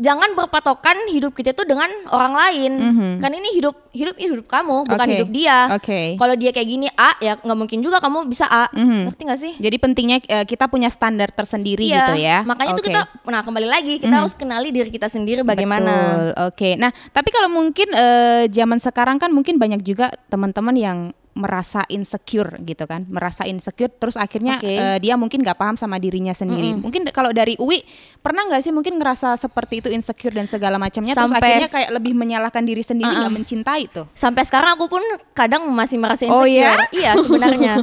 jangan 0.00 0.32
berpatokan 0.32 0.96
hidup 1.12 1.36
kita 1.36 1.52
tuh 1.52 1.68
dengan 1.68 1.88
orang 2.08 2.32
lain. 2.32 2.72
Kan 3.20 3.32
ini 3.36 3.52
hidup 3.52 3.76
hidup 3.92 4.16
hidup 4.16 4.46
kamu, 4.48 4.88
bukan 4.88 5.08
hidup 5.08 5.28
dia. 5.28 5.68
Oke. 5.76 6.16
Kalau 6.16 6.34
dia 6.36 6.50
kayak 6.50 6.68
gini 6.68 6.88
A, 6.96 7.16
ya 7.20 7.36
nggak 7.36 7.58
mungkin 7.58 7.84
juga 7.84 8.00
kamu 8.00 8.24
bisa 8.28 8.48
A. 8.48 8.72
Mhm. 8.72 9.12
Ngerti 9.12 9.22
gak 9.28 9.40
sih? 9.40 9.52
Jadi 9.60 9.76
pentingnya 9.76 10.18
eh, 10.24 10.44
kita 10.48 10.68
punya 10.72 10.88
standar 10.88 11.28
tersendiri 11.28 11.84
Iya, 11.84 11.96
gitu 12.08 12.14
ya. 12.24 12.38
Makanya 12.44 12.72
tuh 12.72 12.84
Oke. 12.84 12.90
kita 12.92 13.00
nah 13.28 13.42
kembali 13.44 13.68
lagi 13.68 13.94
kita 14.00 14.16
harus 14.24 14.34
kenali 14.36 14.72
diri 14.72 14.88
kita 14.88 15.12
sendiri 15.12 15.44
bagaimana. 15.44 15.92
Betul, 15.92 16.24
Oke. 16.48 16.70
Nah, 16.80 16.90
tapi 17.12 17.28
kalau 17.28 17.52
mungkin 17.52 17.88
eh, 17.92 18.48
zaman 18.48 18.80
sekarang 18.80 19.20
kan 19.20 19.28
mungkin 19.28 19.60
banyak 19.60 19.84
juga 19.84 20.08
teman-teman 20.32 20.76
yang 20.76 20.98
merasa 21.32 21.80
insecure 21.88 22.60
gitu 22.60 22.84
kan, 22.84 23.08
merasa 23.08 23.42
insecure 23.42 23.88
terus 23.88 24.14
akhirnya 24.14 24.60
Oke. 24.60 24.68
eh, 24.68 24.98
dia 25.00 25.16
mungkin 25.16 25.40
nggak 25.40 25.56
paham 25.56 25.74
sama 25.74 25.96
dirinya 25.96 26.30
sendiri. 26.30 26.76
Mungkin 26.76 27.08
kalau 27.08 27.32
dari 27.32 27.56
Uwi 27.56 27.80
pernah 28.20 28.44
nggak 28.44 28.60
sih 28.60 28.68
mungkin 28.68 29.00
ngerasa 29.00 29.34
seperti 29.34 29.80
itu 29.80 29.88
insecure 29.88 30.30
dan 30.30 30.44
segala 30.44 30.76
macamnya 30.76 31.16
terus 31.16 31.32
Sampai 31.32 31.56
akhirnya 31.56 31.72
kayak 31.72 31.90
lebih 31.90 32.12
menyalahkan 32.12 32.60
diri 32.60 32.80
sendiri 32.80 33.08
nggak 33.08 33.32
mencintai 33.32 33.84
tuh. 33.88 34.04
Sampai 34.12 34.44
sekarang 34.44 34.76
aku 34.76 34.92
pun 34.92 35.00
kadang 35.32 35.64
masih 35.68 35.96
merasa 35.96 36.28
Oh, 36.28 36.44
insecure. 36.44 36.52
ya? 36.52 36.76
Iya 36.92 37.12
sebenarnya. 37.24 37.74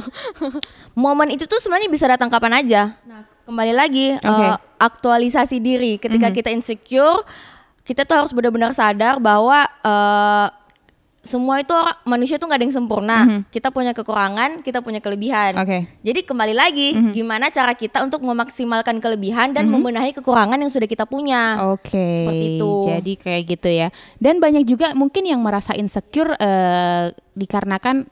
Momen 0.94 1.30
itu 1.30 1.46
tuh 1.46 1.58
sebenarnya 1.58 1.90
bisa 1.90 2.06
datang 2.06 2.30
kapan 2.30 2.62
aja. 2.62 2.94
Nah 3.02 3.26
kembali 3.46 3.74
lagi 3.74 4.14
Oke. 4.14 4.26
Mhm. 4.26 4.46
eh, 4.46 4.58
aktualisasi 4.78 5.58
diri. 5.58 5.98
Ketika 5.98 6.30
kita 6.30 6.50
insecure, 6.50 7.26
kita 7.82 8.06
tuh 8.06 8.14
harus 8.14 8.30
benar-benar 8.30 8.70
sadar 8.70 9.18
bahwa 9.18 9.66
eh, 9.66 10.46
semua 11.20 11.60
itu 11.60 11.68
orang 11.76 12.00
manusia 12.08 12.40
tuh 12.40 12.48
nggak 12.48 12.58
ada 12.58 12.66
yang 12.66 12.76
sempurna. 12.80 13.18
Kita 13.52 13.68
punya 13.68 13.92
kekurangan, 13.92 14.64
kita 14.64 14.80
punya 14.80 15.04
kelebihan. 15.04 15.52
Mhm. 15.52 16.00
Jadi 16.00 16.20
kembali 16.24 16.54
lagi, 16.56 16.96
gimana 17.12 17.52
cara 17.52 17.76
kita 17.76 18.00
untuk 18.00 18.24
memaksimalkan 18.24 18.98
kelebihan 19.04 19.52
dan 19.52 19.68
membenahi 19.68 20.16
kekurangan 20.16 20.56
yang 20.56 20.72
sudah 20.72 20.88
kita 20.88 21.04
punya. 21.04 21.60
Oke, 21.76 22.24
Seperti 22.24 22.46
itu. 22.56 22.72
jadi 22.88 23.12
kayak 23.20 23.42
gitu 23.52 23.68
ya. 23.68 23.88
Dan 24.16 24.40
banyak 24.40 24.64
juga 24.64 24.96
mungkin 24.96 25.28
yang 25.28 25.44
merasa 25.44 25.76
insecure 25.76 26.32
eh, 26.40 27.12
dikarenakan 27.36 28.08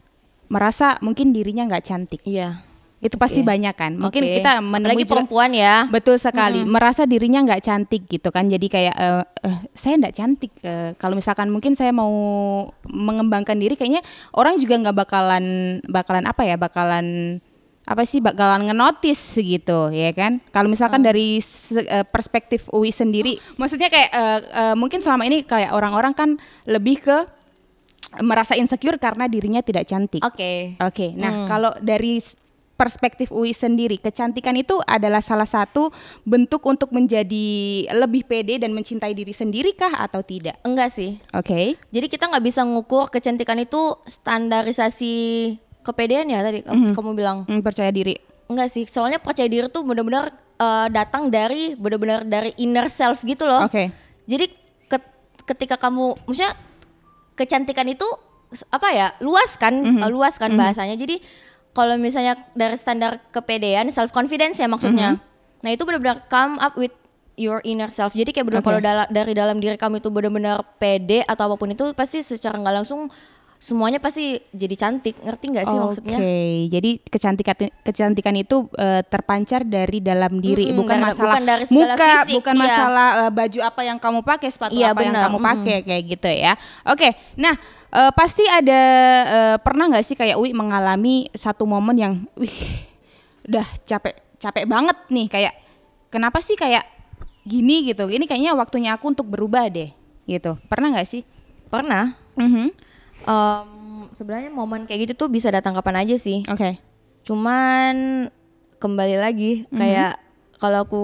merasa 0.53 1.01
mungkin 1.01 1.33
dirinya 1.33 1.65
nggak 1.65 1.85
cantik. 1.85 2.21
Iya. 2.29 2.61
Itu 2.99 3.15
pasti 3.15 3.41
Oke. 3.41 3.47
banyak 3.47 3.75
kan. 3.79 3.95
Mungkin 3.95 4.23
Oke. 4.27 4.35
kita 4.43 4.59
menemui 4.59 4.99
Apalagi 4.99 5.05
juga 5.07 5.15
perempuan 5.23 5.51
ya. 5.55 5.87
betul 5.87 6.19
sekali 6.19 6.67
merasa 6.67 7.07
dirinya 7.07 7.47
nggak 7.47 7.63
cantik 7.63 8.11
gitu 8.11 8.29
kan. 8.35 8.51
Jadi 8.51 8.67
kayak 8.67 8.95
eh, 8.95 9.23
eh, 9.47 9.59
saya 9.71 9.95
nggak 10.03 10.15
cantik. 10.15 10.53
Eh, 10.61 10.91
kalau 10.99 11.15
misalkan 11.15 11.47
mungkin 11.47 11.79
saya 11.79 11.95
mau 11.95 12.11
mengembangkan 12.85 13.55
diri, 13.55 13.79
kayaknya 13.79 14.03
orang 14.35 14.59
juga 14.59 14.75
nggak 14.83 14.97
bakalan 14.99 15.45
bakalan 15.87 16.27
apa 16.27 16.43
ya, 16.43 16.59
bakalan 16.59 17.39
apa 17.89 18.05
sih 18.05 18.21
bakalan 18.21 18.69
ngenotis 18.69 19.17
gitu 19.41 19.89
ya 19.89 20.13
kan 20.13 20.45
kalau 20.53 20.69
misalkan 20.69 21.01
dari 21.01 21.41
se- 21.41 21.81
eh, 21.81 22.05
perspektif 22.05 22.69
UI 22.69 22.93
sendiri 22.93 23.41
maksudnya 23.57 23.89
kayak 23.89 24.13
eh, 24.13 24.41
eh, 24.45 24.75
mungkin 24.77 25.01
selama 25.01 25.25
ini 25.25 25.41
kayak 25.41 25.73
orang-orang 25.73 26.13
kan 26.13 26.37
lebih 26.69 27.01
ke 27.01 27.17
merasa 28.21 28.53
insecure 28.61 29.01
karena 29.01 29.25
dirinya 29.25 29.65
tidak 29.65 29.89
cantik 29.89 30.21
Oke. 30.21 30.77
Oke, 30.81 31.17
nah 31.17 31.49
kalau 31.49 31.73
dari 31.81 32.21
perspektif 32.79 33.29
UI 33.29 33.51
sendiri, 33.51 33.99
kecantikan 33.99 34.55
itu 34.55 34.79
adalah 34.87 35.19
salah 35.19 35.45
satu 35.45 35.91
bentuk 36.23 36.63
untuk 36.63 36.89
menjadi 36.89 37.49
lebih 37.91 38.23
pede 38.23 38.57
dan 38.57 38.71
mencintai 38.71 39.11
diri 39.11 39.35
sendiri 39.35 39.75
kah 39.75 39.99
atau 39.99 40.23
tidak? 40.23 40.55
Enggak 40.63 40.89
sih. 40.89 41.19
Oke, 41.35 41.75
Jadi 41.91 42.07
kita 42.07 42.31
nggak 42.31 42.41
bisa 42.41 42.63
ngukur 42.63 43.11
kecantikan 43.11 43.59
itu 43.59 43.99
standarisasi 44.07 45.15
kepedean 45.83 46.29
ya 46.29 46.41
tadi 46.41 46.63
kamu- 46.63 46.95
kamu 46.95 47.11
bilang. 47.13 47.39
Hmm, 47.45 47.61
percaya 47.61 47.91
diri. 47.91 48.15
Enggak 48.47 48.71
sih. 48.71 48.87
Soalnya 48.87 49.19
percaya 49.19 49.45
diri 49.45 49.67
tuh 49.67 49.83
benar-benar 49.83 50.31
eh, 50.57 50.87
datang 50.89 51.27
dari 51.29 51.75
benar-benar 51.75 52.23
dari 52.23 52.55
inner 52.57 52.87
self 52.89 53.23
gitu 53.23 53.43
loh. 53.43 53.63
Oke, 53.63 53.91
Jadi 54.25 54.51
ke- 54.85 55.11
ketika 55.45 55.75
kamu 55.77 56.19
maksudnya 56.25 56.51
kecantikan 57.35 57.87
itu 57.87 58.07
apa 58.67 58.89
ya? 58.91 59.09
luas 59.19 59.55
kan? 59.55 59.71
Mhm. 59.73 60.01
eh, 60.01 60.11
luas 60.11 60.35
kan 60.35 60.51
bahasanya. 60.53 60.95
Jadi 60.95 61.19
kalau 61.79 61.95
misalnya 61.95 62.35
dari 62.53 62.75
standar 62.75 63.23
kepedean, 63.31 63.87
self 63.89 64.11
confidence 64.11 64.59
ya 64.59 64.67
maksudnya. 64.67 65.15
Mhm. 65.15 65.63
Nah, 65.63 65.71
itu 65.71 65.83
benar-benar 65.83 66.27
come 66.27 66.59
up 66.59 66.75
with 66.75 66.91
your 67.35 67.63
inner 67.63 67.87
self. 67.87 68.11
Jadi 68.13 68.35
kayak 68.35 68.51
benar 68.51 68.61
Oke. 68.61 68.67
kalau 68.67 68.81
dala- 68.83 69.07
dari 69.09 69.31
dalam 69.31 69.63
diri 69.63 69.79
kamu 69.79 70.03
itu 70.03 70.11
benar-benar 70.11 70.59
pede 70.77 71.23
atau 71.23 71.47
apa 71.47 71.55
pun 71.55 71.71
itu 71.71 71.87
pasti 71.95 72.19
secara 72.19 72.59
nggak 72.59 72.83
langsung 72.83 73.07
semuanya 73.59 73.99
pasti 73.99 74.39
jadi 74.51 74.75
cantik. 74.75 75.19
Ngerti 75.19 75.45
nggak 75.51 75.65
sih 75.65 75.75
oke. 75.75 75.83
maksudnya? 75.85 76.19
Jadi 76.69 76.91
kecantikan 77.01 77.55
kecantikan 77.81 78.35
itu 78.35 78.67
eh, 78.75 79.03
terpancar 79.03 79.63
dari 79.63 79.99
dalam 79.99 80.39
diri, 80.39 80.71
Mm-mm, 80.71 80.79
bukan 80.79 80.95
nggak 80.95 80.99
ada- 80.99 81.15
masalah 81.15 81.31
bukan 81.31 81.45
dari 81.47 81.65
muka, 81.71 81.95
fisik, 81.95 82.35
bukan 82.39 82.55
iya. 82.55 82.63
masalah 82.67 83.09
eh, 83.23 83.31
baju 83.31 83.59
apa 83.63 83.81
yang 83.83 83.99
kamu 83.99 84.21
pakai, 84.23 84.49
sepatu 84.51 84.75
Iya, 84.75 84.91
apa 84.91 85.01
yang 85.03 85.15
benar, 85.15 85.23
kamu 85.31 85.39
mm. 85.39 85.47
pakai 85.47 85.79
kayak 85.87 86.03
gitu 86.11 86.31
ya. 86.31 86.53
Oke, 86.87 87.09
nah 87.35 87.55
eh, 87.91 88.13
pasti 88.13 88.45
ada 88.45 88.83
eh, 89.27 89.57
pernah 89.61 89.89
nggak 89.89 90.05
sih 90.05 90.17
kayak 90.17 90.37
Uwi 90.37 90.53
mengalami 90.53 91.29
satu 91.33 91.65
momen 91.65 91.97
yang, 91.97 92.15
wih, 92.37 92.53
udah 93.49 93.67
capek 93.85 94.17
capek 94.39 94.65
banget 94.69 94.97
nih 95.11 95.27
kayak 95.27 95.55
kenapa 96.09 96.39
sih 96.39 96.55
kayak 96.55 96.85
gini 97.49 97.89
gitu? 97.89 98.07
Ini 98.13 98.29
kayaknya 98.29 98.53
waktunya 98.53 98.93
aku 98.93 99.09
untuk 99.13 99.27
berubah 99.27 99.73
deh, 99.73 99.89
gitu. 100.29 100.61
Pernah 100.69 100.93
nggak 100.95 101.09
sih? 101.09 101.23
Pernah. 101.73 102.13
Mhm. 102.37 102.67
Em, 103.25 103.69
sebenarnya 104.13 104.53
momen 104.53 104.85
kayak 104.85 105.09
gitu 105.09 105.27
tuh 105.27 105.29
bisa 105.33 105.49
datang 105.49 105.73
kapan 105.73 106.05
aja 106.05 106.17
sih. 106.21 106.45
Oke. 106.47 106.77
Cuman 107.25 108.29
kembali 108.79 109.17
lagi 109.19 109.65
Mhm. 109.69 109.79
kayak 109.81 110.13
kalau 110.61 110.85
aku 110.87 111.03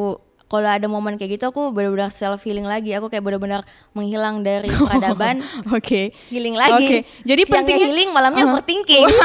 kalau 0.54 0.70
ada 0.70 0.86
momen 0.86 1.18
kayak 1.18 1.34
gitu 1.34 1.50
aku 1.50 1.68
benar-benar 1.68 2.08
self 2.08 2.38
healing 2.40 2.62
lagi. 2.62 2.94
Aku 2.94 3.10
kayak 3.10 3.20
benar-benar 3.20 3.66
menghilang 3.90 4.40
dari 4.40 4.70
peradaban, 4.70 5.42
Oke. 5.76 6.14
healing 6.30 6.54
lagi. 6.54 6.78
Oke, 6.78 6.98
jadi 7.22 7.42
Siangnya 7.42 7.54
pentingnya- 7.74 7.88
healing, 7.90 8.08
malamnya 8.10 8.44
Uh-huh. 8.44 8.54
overthinking. 8.54 9.06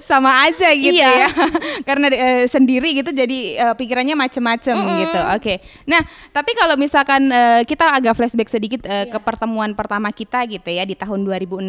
sama 0.00 0.30
aja 0.44 0.70
gitu 0.72 0.94
Iya. 0.94 1.26
ya 1.26 1.28
karena 1.88 2.06
eh, 2.08 2.44
sendiri 2.46 2.94
gitu 2.94 3.10
jadi 3.10 3.38
eh, 3.58 3.74
pikirannya 3.74 4.14
macem-macem 4.14 4.76
gitu 4.76 5.20
oke 5.34 5.54
nah 5.84 5.98
tapi 6.30 6.54
kalau 6.54 6.76
misalkan 6.76 7.26
eh, 7.26 7.62
kita 7.64 7.92
agak 7.92 8.14
flashback 8.14 8.46
sedikit 8.46 8.84
eh, 8.84 9.08
Iya. 9.08 9.10
ke 9.10 9.18
pertemuan 9.18 9.72
pertama 9.72 10.10
kita 10.10 10.44
gitu 10.46 10.68
ya 10.68 10.82
di 10.82 10.94
tahun 10.94 11.24
2016 11.24 11.64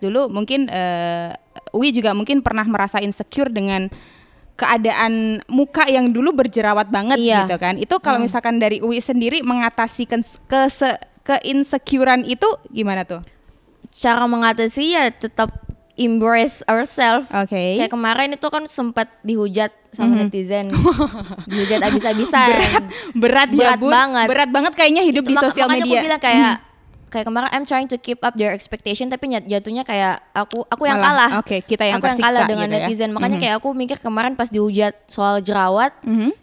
dulu 0.00 0.28
mungkin 0.28 0.68
eh, 0.68 1.34
Uwi 1.70 1.90
juga 1.90 2.12
mungkin 2.12 2.40
pernah 2.40 2.64
merasa 2.64 2.98
insecure 2.98 3.46
dengan 3.48 3.86
keadaan 4.54 5.12
muka 5.46 5.82
yang 5.84 6.08
dulu 6.08 6.30
berjerawat 6.32 6.86
banget 6.86 7.18
Iya. 7.18 7.44
gitu 7.44 7.56
kan 7.56 7.74
itu 7.74 7.94
kalau 7.98 8.18
misalkan 8.18 8.56
dari 8.56 8.78
Uwi 8.78 8.98
sendiri 8.98 9.40
mengatasi 9.40 10.04
kes- 10.04 10.38
kese 10.44 10.94
keinsecurean 11.20 12.22
itu 12.22 12.46
gimana 12.68 13.02
tuh 13.02 13.22
Cara 13.90 14.24
mengatasi 14.24 14.90
ya 14.90 15.06
tetap 15.08 15.54
embrace 15.94 16.62
ourselves. 16.64 17.30
oke 17.30 17.54
Kayak 17.78 17.86
kemarin 17.88 18.30
itu 18.32 18.42
kan 18.44 18.66
sempat 18.66 19.06
dihujat 19.20 19.70
sama 19.88 20.18
netizen. 20.20 20.66
dihujat 21.46 21.78
abis-abisan. 21.84 22.50
berat 23.22 23.46
ya 23.48 23.58
Berat 23.70 23.78
bun 23.78 23.90
banget. 23.90 24.26
berat 24.26 24.50
banget 24.50 24.72
kayaknya 24.74 25.02
hidup 25.02 25.22
Itu 25.22 25.30
di 25.30 25.36
sosial 25.36 25.66
makanya 25.66 25.78
media 25.80 25.94
aku 25.94 26.04
bilang 26.04 26.18
kayak 26.20 26.54
kayak 27.14 27.24
kemarin 27.24 27.46
I'm 27.48 27.62
trying 27.62 27.86
to 27.86 27.96
keep 27.96 28.18
up 28.20 28.34
their 28.34 28.50
expectation 28.50 29.06
tapi 29.06 29.30
jatuhnya 29.40 29.86
kayak 29.86 30.18
aku 30.34 30.66
aku 30.66 30.82
yang 30.84 30.98
Malah, 30.98 31.30
kalah. 31.30 31.46
oke, 31.46 31.56
kita 31.62 31.86
yang 31.86 32.02
aku 32.02 32.10
yang 32.10 32.18
kalah 32.18 32.44
dengan 32.44 32.66
gitu 32.66 32.74
ya. 32.74 32.84
netizen. 32.84 33.10
Makanya 33.14 33.38
kayak 33.38 33.54
aku 33.56 33.70
mikir 33.70 33.98
kemarin 33.98 34.34
pas 34.34 34.50
dihujat 34.50 35.06
soal 35.06 35.38
jerawat, 35.38 35.94
Mhm. 36.02 36.34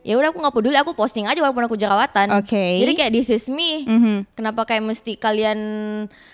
ya 0.00 0.14
udah 0.14 0.28
aku 0.28 0.38
nggak 0.38 0.54
peduli, 0.54 0.76
aku 0.76 0.92
posting 0.92 1.24
aja 1.24 1.40
walaupun 1.40 1.64
aku 1.64 1.74
jerawatan. 1.74 2.28
Oke. 2.36 2.84
Jadi 2.84 2.92
kayak 2.94 3.10
this 3.10 3.28
is 3.28 3.48
me. 3.48 3.84
Mhm. 3.84 4.28
Kenapa 4.32 4.62
kayak 4.62 4.84
mesti 4.84 5.16
kalian 5.16 5.58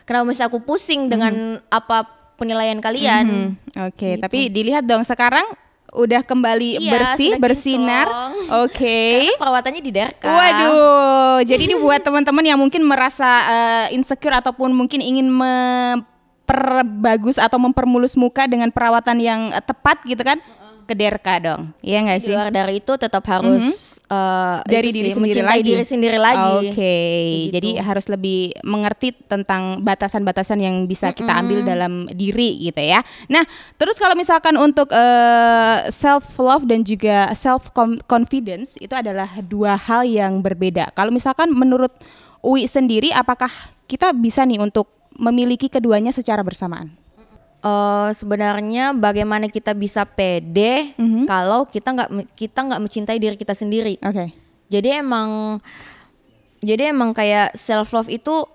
kenapa 0.02 0.24
mesti 0.24 0.42
aku 0.42 0.58
pusing 0.60 1.06
dengan 1.06 1.62
apa 1.66 2.06
penilaian 2.34 2.76
kalian? 2.78 3.24
Hmm, 3.24 3.48
Oke, 3.86 4.18
tapi 4.18 4.50
dilihat 4.50 4.82
dong 4.82 5.00
sekarang 5.00 5.46
udah 5.96 6.20
kembali 6.22 6.78
Iya, 6.78 6.92
bersih, 6.92 7.40
bersinar. 7.40 8.06
Oke. 8.68 9.24
Karena 9.24 9.40
perawatannya 9.40 9.80
di 9.80 9.88
Derka. 9.90 10.28
Waduh, 10.28 11.40
jadi 11.42 11.64
ini 11.64 11.74
buat 11.84 12.04
teman-teman 12.04 12.44
yang 12.44 12.60
mungkin 12.60 12.84
merasa 12.84 13.40
eh, 13.48 13.88
insecure 13.96 14.36
ataupun 14.36 14.76
mungkin 14.76 15.00
ingin 15.00 15.32
memperbagus 15.32 17.40
atau 17.40 17.56
mempermulus 17.56 18.12
muka 18.14 18.44
dengan 18.44 18.68
perawatan 18.68 19.16
yang 19.18 19.48
tepat 19.64 20.04
gitu 20.04 20.20
kan? 20.20 20.36
Ke 20.86 20.94
Derka 20.94 21.42
dong. 21.42 21.74
Iya 21.82 21.98
nggak 22.06 22.18
Di 22.22 22.30
sih? 22.30 22.32
luar 22.32 22.54
dari 22.54 22.78
itu 22.78 22.92
tetap 22.94 23.26
harus 23.26 23.98
eh, 24.06 24.58
dari 24.70 24.94
itu 24.94 25.02
diri 25.02 25.10
sih, 25.10 25.16
sendiri 25.18 25.42
lagi. 25.42 25.62
diri 25.66 25.84
sendiri 25.84 26.18
lagi. 26.22 26.70
Oke, 26.70 26.96
jadi 27.50 27.70
gitu. 27.74 27.82
harus 27.82 28.06
lebih 28.06 28.54
mengerti 28.62 29.10
tentang 29.26 29.82
batasan-batasan 29.82 30.62
yang 30.62 30.86
bisa 30.86 31.10
kita 31.10 31.42
ambil 31.42 31.66
dalam 31.66 32.06
diri 32.14 32.70
gitu 32.70 32.78
ya. 32.78 33.02
Nah, 33.26 33.42
terus 33.74 33.98
kalau 33.98 34.14
misalkan 34.14 34.54
untuk 34.54 34.94
self 35.90 36.38
love 36.38 36.70
dan 36.70 36.86
juga 36.86 37.34
self 37.34 37.74
confidence 38.06 38.78
itu 38.78 38.94
adalah 38.94 39.26
dua 39.42 39.74
hal 39.74 40.06
yang 40.06 40.38
berbeda. 40.38 40.94
Kalau 40.94 41.10
misalkan 41.10 41.50
menurut 41.50 41.90
Uwi 42.46 42.70
sendiri, 42.70 43.10
apakah 43.10 43.50
kita 43.90 44.14
bisa 44.14 44.46
nih 44.46 44.62
untuk 44.62 44.86
memiliki 45.18 45.66
keduanya 45.66 46.14
secara 46.14 46.46
bersamaan? 46.46 46.94
Eh, 47.66 48.08
sebenarnya 48.14 48.94
bagaimana 48.94 49.50
kita 49.50 49.74
bisa 49.74 50.06
pede 50.06 50.94
Mhm. 50.94 51.26
kalau 51.26 51.66
kita 51.66 51.88
nggak 51.90 52.10
kita 52.38 52.58
nggak 52.62 52.78
mencintai 52.78 53.18
diri 53.18 53.34
kita 53.34 53.58
sendiri. 53.58 53.98
Oke. 54.06 54.30
Jadi 54.70 54.88
emang 54.94 55.58
jadi 56.62 56.94
emang 56.94 57.10
kayak 57.10 57.58
self 57.58 57.90
love 57.90 58.06
itu 58.06 58.46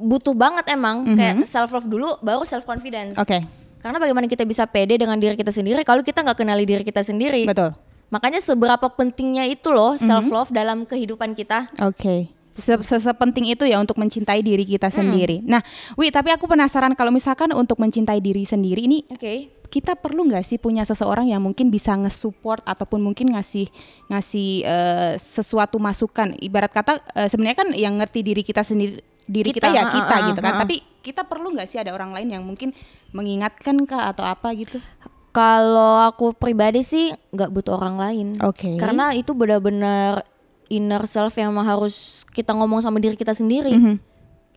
butuh 0.00 0.32
banget 0.32 0.64
emang 0.70 1.04
kayak 1.12 1.44
self 1.44 1.74
love 1.74 1.90
dulu 1.90 2.08
baru 2.22 2.46
self 2.46 2.62
confidence. 2.62 3.18
Mhm. 3.18 3.22
Oke. 3.22 3.38
Karena 3.80 3.98
bagaimana 3.98 4.28
kita 4.28 4.44
bisa 4.44 4.68
pede 4.68 4.94
dengan 4.94 5.16
diri 5.18 5.34
kita 5.34 5.50
sendiri 5.50 5.82
kalau 5.82 6.04
kita 6.04 6.22
nggak 6.22 6.38
kenali 6.38 6.62
diri 6.62 6.84
kita 6.86 7.02
sendiri. 7.02 7.50
Betul. 7.50 7.74
Makanya 8.10 8.38
seberapa 8.38 8.86
pentingnya 8.90 9.46
itu 9.46 9.70
loh 9.70 9.98
self 9.98 10.26
love 10.28 10.50
dalam 10.50 10.84
kehidupan 10.84 11.34
kita. 11.34 11.66
Oke. 11.82 12.30
Se- 12.30 12.39
se- 12.54 13.00
Sepenting 13.00 13.48
itu 13.48 13.64
ya 13.64 13.78
untuk 13.78 13.96
mencintai 13.96 14.40
diri 14.40 14.62
kita 14.62 14.88
Hmm. 14.88 14.96
sendiri. 15.02 15.40
Nah, 15.42 15.62
Wi, 15.94 16.10
tapi 16.10 16.30
aku 16.30 16.44
penasaran 16.44 16.92
kalau 16.92 17.10
misalkan 17.10 17.50
untuk 17.52 17.76
mencintai 17.76 18.18
diri 18.18 18.42
sendiri 18.42 18.84
ini 18.84 19.06
Oke. 19.08 19.48
kita 19.66 19.94
perlu 19.94 20.26
nggak 20.26 20.42
sih 20.42 20.58
punya 20.58 20.82
seseorang 20.82 21.26
yang 21.26 21.38
mungkin 21.38 21.68
bisa 21.68 21.94
nge-support 21.94 22.60
ataupun 22.64 22.98
mungkin 22.98 23.32
ngasih 23.32 23.70
ngasih 24.06 24.48
eh, 24.62 25.12
sesuatu 25.14 25.78
masukan. 25.78 26.34
Ibarat 26.36 26.70
kata 26.70 26.92
eh, 27.14 27.26
sebenarnya 27.26 27.58
kan 27.58 27.68
yang 27.72 27.94
ngerti 27.96 28.20
diri 28.20 28.42
kita 28.42 28.60
sendiri 28.60 28.98
diri 29.24 29.54
kita, 29.54 29.70
Kita, 29.70 29.78
ya 29.78 29.82
kita 29.88 30.16
ha, 30.16 30.26
gitu 30.26 30.40
kan. 30.42 30.52
ha, 30.52 30.58
ha. 30.58 30.62
Tapi 30.66 30.82
kita 31.00 31.22
perlu 31.22 31.54
nggak 31.54 31.64
sih 31.64 31.78
ada 31.78 31.94
orang 31.94 32.10
lain 32.10 32.28
yang 32.28 32.42
mungkin 32.42 32.74
mengingatkan 33.10 33.78
kah 33.86 34.10
atau 34.10 34.26
apa 34.26 34.50
gitu? 34.52 34.82
Kalau 35.30 36.02
aku 36.02 36.34
pribadi 36.34 36.82
sih 36.82 37.14
nggak 37.30 37.54
butuh 37.54 37.78
orang 37.78 37.94
lain. 37.94 38.26
Oke. 38.42 38.74
Karena 38.74 39.14
itu 39.14 39.30
benar-benar 39.30 40.26
inner 40.70 41.02
self 41.04 41.34
yang 41.34 41.50
harus 41.58 42.22
kita 42.30 42.54
ngomong 42.54 42.78
sama 42.78 42.96
diri 42.96 43.18
kita 43.18 43.34
sendiri. 43.34 43.74
Mhm. 43.74 43.94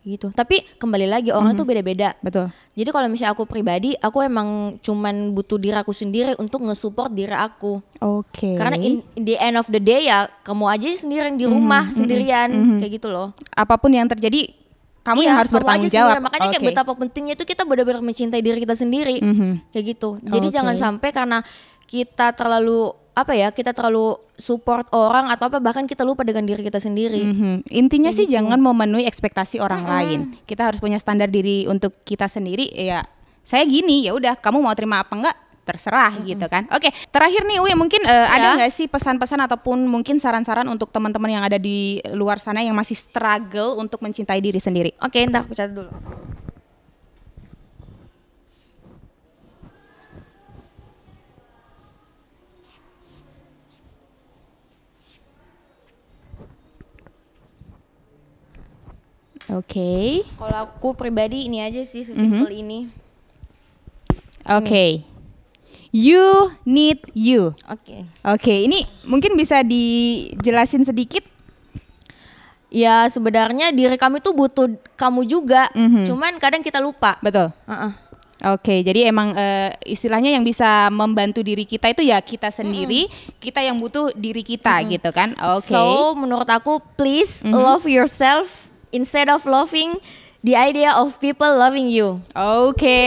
Gitu. 0.04 0.28
Tapi 0.36 0.60
kembali 0.76 1.08
lagi 1.08 1.32
orang 1.32 1.56
tuh 1.56 1.64
beda-beda. 1.64 2.12
Betul. 2.20 2.52
Jadi 2.76 2.90
kalau 2.92 3.08
misalnya 3.08 3.32
aku 3.32 3.48
pribadi, 3.48 3.96
aku 3.96 4.20
emang 4.20 4.76
cuman 4.84 5.32
butuh 5.32 5.56
diri 5.56 5.72
aku 5.80 5.96
sendiri 5.96 6.36
untuk 6.36 6.60
nge-support 6.60 7.08
diri 7.08 7.32
aku. 7.32 7.80
Oke. 8.04 8.52
Karena 8.52 8.76
in, 8.76 9.00
in 9.16 9.24
the 9.24 9.40
end 9.40 9.56
of 9.56 9.64
the 9.72 9.80
day 9.80 10.12
ya 10.12 10.28
kamu 10.44 10.68
aja 10.68 10.86
sendirian 10.92 11.32
Mhm, 11.32 11.40
di 11.40 11.46
rumah 11.48 11.88
sendirian 11.88 12.48
kayak 12.84 13.00
gitu 13.00 13.08
loh. 13.08 13.32
apa 13.56 13.80
pun 13.80 13.96
yang 13.96 14.04
terjadi 14.04 14.52
kamu 15.04 15.20
Iya, 15.20 15.28
yang 15.28 15.36
harus 15.40 15.52
bertanggung 15.52 15.88
jawab. 15.92 16.16
Makanya 16.20 16.48
kayak 16.52 16.64
Oke. 16.64 16.68
betapa 16.72 16.92
pentingnya 16.96 17.34
itu 17.36 17.44
kita 17.44 17.62
benar-benar 17.64 18.00
mencintai 18.04 18.40
diri 18.44 18.60
kita 18.60 18.76
sendiri. 18.76 19.24
Mhm. 19.24 19.72
Kayak 19.72 19.84
gitu. 19.96 20.20
Jadi 20.20 20.46
Oke. 20.48 20.54
jangan 20.54 20.76
sampai 20.76 21.16
karena 21.16 21.40
kita 21.88 22.36
terlalu 22.36 22.92
apa 23.14 23.32
ya, 23.32 23.54
kita 23.54 23.70
terlalu 23.70 24.18
support 24.34 24.90
orang 24.90 25.30
atau 25.30 25.46
apa 25.46 25.62
bahkan 25.62 25.86
kita 25.86 26.02
lupa 26.02 26.26
dengan 26.26 26.42
diri 26.42 26.66
kita 26.66 26.82
sendiri. 26.82 27.22
Mhm. 27.22 27.70
Intinya 27.70 28.10
sih 28.10 28.26
gitu. 28.26 28.34
jangan 28.34 28.58
memenuhi 28.58 29.06
ekspektasi 29.06 29.62
orang 29.62 29.86
lain. 29.86 30.18
Kita 30.42 30.66
harus 30.66 30.82
punya 30.82 30.98
standar 30.98 31.30
diri 31.30 31.70
untuk 31.70 31.94
kita 32.02 32.26
sendiri. 32.26 32.66
Ya, 32.74 33.06
saya 33.46 33.62
gini, 33.62 34.02
ya 34.02 34.18
udah. 34.18 34.34
Kamu 34.34 34.58
mau 34.58 34.74
terima 34.74 34.98
apa 35.06 35.14
enggak? 35.14 35.36
Terserah 35.64 36.12
gitu 36.28 36.44
kan. 36.44 36.68
Oke, 36.76 36.92
terakhir 37.08 37.46
nih, 37.48 37.56
Uwi, 37.62 37.72
mungkin 37.72 38.04
ada 38.04 38.52
Ya. 38.52 38.58
nggak 38.60 38.68
sih 38.68 38.84
pesan-pesan 38.84 39.40
ataupun 39.48 39.88
mungkin 39.88 40.20
saran-saran 40.20 40.68
untuk 40.68 40.92
teman-teman 40.92 41.40
yang 41.40 41.44
ada 41.46 41.56
di 41.56 42.04
luar 42.12 42.36
sana 42.36 42.60
yang 42.60 42.76
masih 42.76 42.92
struggle 42.92 43.80
untuk 43.80 44.04
mencintai 44.04 44.44
diri 44.44 44.60
sendiri? 44.60 44.92
Oke, 45.00 45.24
entar 45.24 45.46
aku 45.46 45.56
catat 45.56 45.72
dulu. 45.72 45.88
Oke, 59.52 60.24
Kalau 60.40 60.58
aku 60.64 60.96
pribadi 60.96 61.44
ini 61.52 61.60
aja 61.60 61.84
sih 61.84 62.00
sesimpel 62.00 62.48
ini. 62.48 62.88
oke. 64.48 65.04
You 65.94 66.50
need 66.66 66.98
you. 67.14 67.54
Oke. 67.70 68.02
Oke, 68.26 68.66
ini 68.66 68.82
mungkin 69.06 69.38
bisa 69.38 69.62
dijelasin 69.62 70.82
sedikit. 70.82 71.22
Ya 72.66 73.06
sebenarnya 73.06 73.70
diri 73.70 73.94
kami 73.94 74.18
tuh 74.18 74.34
butuh 74.34 74.66
kamu 74.98 75.22
juga. 75.30 75.70
Cuman 75.78 76.42
kadang 76.42 76.66
kita 76.66 76.82
lupa. 76.82 77.14
Betul. 77.22 77.54
Heeh. 77.70 77.92
Oke, 78.44 78.82
jadi 78.82 79.08
emang 79.14 79.30
eh, 79.38 79.70
istilahnya 79.86 80.34
yang 80.34 80.42
bisa 80.42 80.90
membantu 80.90 81.40
diri 81.46 81.62
kita 81.62 81.94
itu 81.94 82.02
ya 82.02 82.18
kita 82.18 82.50
sendiri, 82.50 83.06
kita 83.38 83.62
yang 83.62 83.78
butuh 83.78 84.10
diri 84.18 84.42
kita 84.42 84.82
gitu 84.90 85.14
kan. 85.14 85.32
Oke. 85.54 85.70
So 85.70 86.18
menurut 86.18 86.50
aku 86.50 86.82
please 86.98 87.40
love 87.46 87.86
yourself 87.86 88.66
instead 88.94 89.28
of 89.28 89.44
loving 89.44 89.96
the 90.44 90.52
idea 90.52 90.92
of 90.92 91.16
people 91.18 91.48
loving 91.48 91.88
you. 91.88 92.20
Oke. 92.36 93.00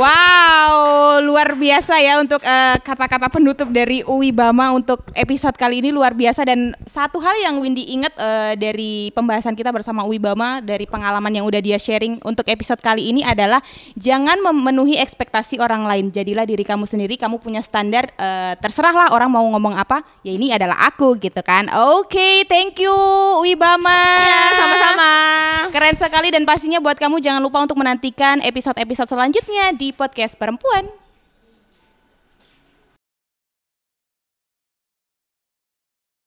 Wow, 0.00 1.20
luar 1.20 1.60
biasa 1.60 2.00
ya 2.00 2.16
untuk 2.24 2.40
eh, 2.40 2.76
kata-kata 2.80 3.28
penutup 3.28 3.68
dari 3.68 4.00
Uwi 4.00 4.32
Bama 4.32 4.72
untuk 4.72 5.04
episode 5.12 5.52
kali 5.60 5.84
ini 5.84 5.92
luar 5.92 6.16
biasa 6.16 6.48
dan 6.48 6.72
satu 6.88 7.20
hal 7.20 7.36
yang 7.36 7.60
Windy 7.60 7.84
ingat 7.84 8.16
eh, 8.16 8.56
dari 8.56 9.12
pembahasan 9.12 9.52
kita 9.52 9.68
bersama 9.68 10.00
Uwi 10.08 10.16
Bama 10.16 10.64
dari 10.64 10.88
pengalaman 10.88 11.28
yang 11.28 11.44
udah 11.44 11.60
dia 11.60 11.76
sharing 11.76 12.16
untuk 12.24 12.48
episode 12.48 12.80
kali 12.80 13.12
ini 13.12 13.20
adalah 13.20 13.60
jangan 13.92 14.40
memenuhi 14.40 14.96
ekspektasi 14.96 15.60
orang 15.60 15.84
lain. 15.84 16.08
Jadilah 16.08 16.48
diri 16.48 16.64
kamu 16.64 16.88
sendiri, 16.88 17.20
kamu 17.20 17.36
punya 17.36 17.60
standar 17.60 18.08
eh, 18.16 18.56
terserahlah 18.56 19.12
orang 19.12 19.28
mau 19.28 19.44
ngomong 19.52 19.76
apa, 19.76 20.00
ya 20.24 20.32
ini 20.32 20.48
adalah 20.48 20.80
aku 20.88 21.20
gitu 21.20 21.44
kan. 21.44 21.68
Oke, 22.00 22.48
thank 22.48 22.80
you 22.80 22.96
Uwi 23.44 23.52
Bama. 23.52 24.00
Ya, 24.24 24.44
sama-sama. 24.56 25.29
Keren 25.70 25.96
sekali 25.96 26.28
dan 26.34 26.44
pastinya 26.44 26.82
buat 26.82 26.98
kamu 26.98 27.22
jangan 27.22 27.40
lupa 27.40 27.62
untuk 27.62 27.78
menantikan 27.78 28.42
episode-episode 28.42 29.08
selanjutnya 29.08 29.72
di 29.72 29.94
podcast 29.94 30.36
perempuan. 30.36 30.99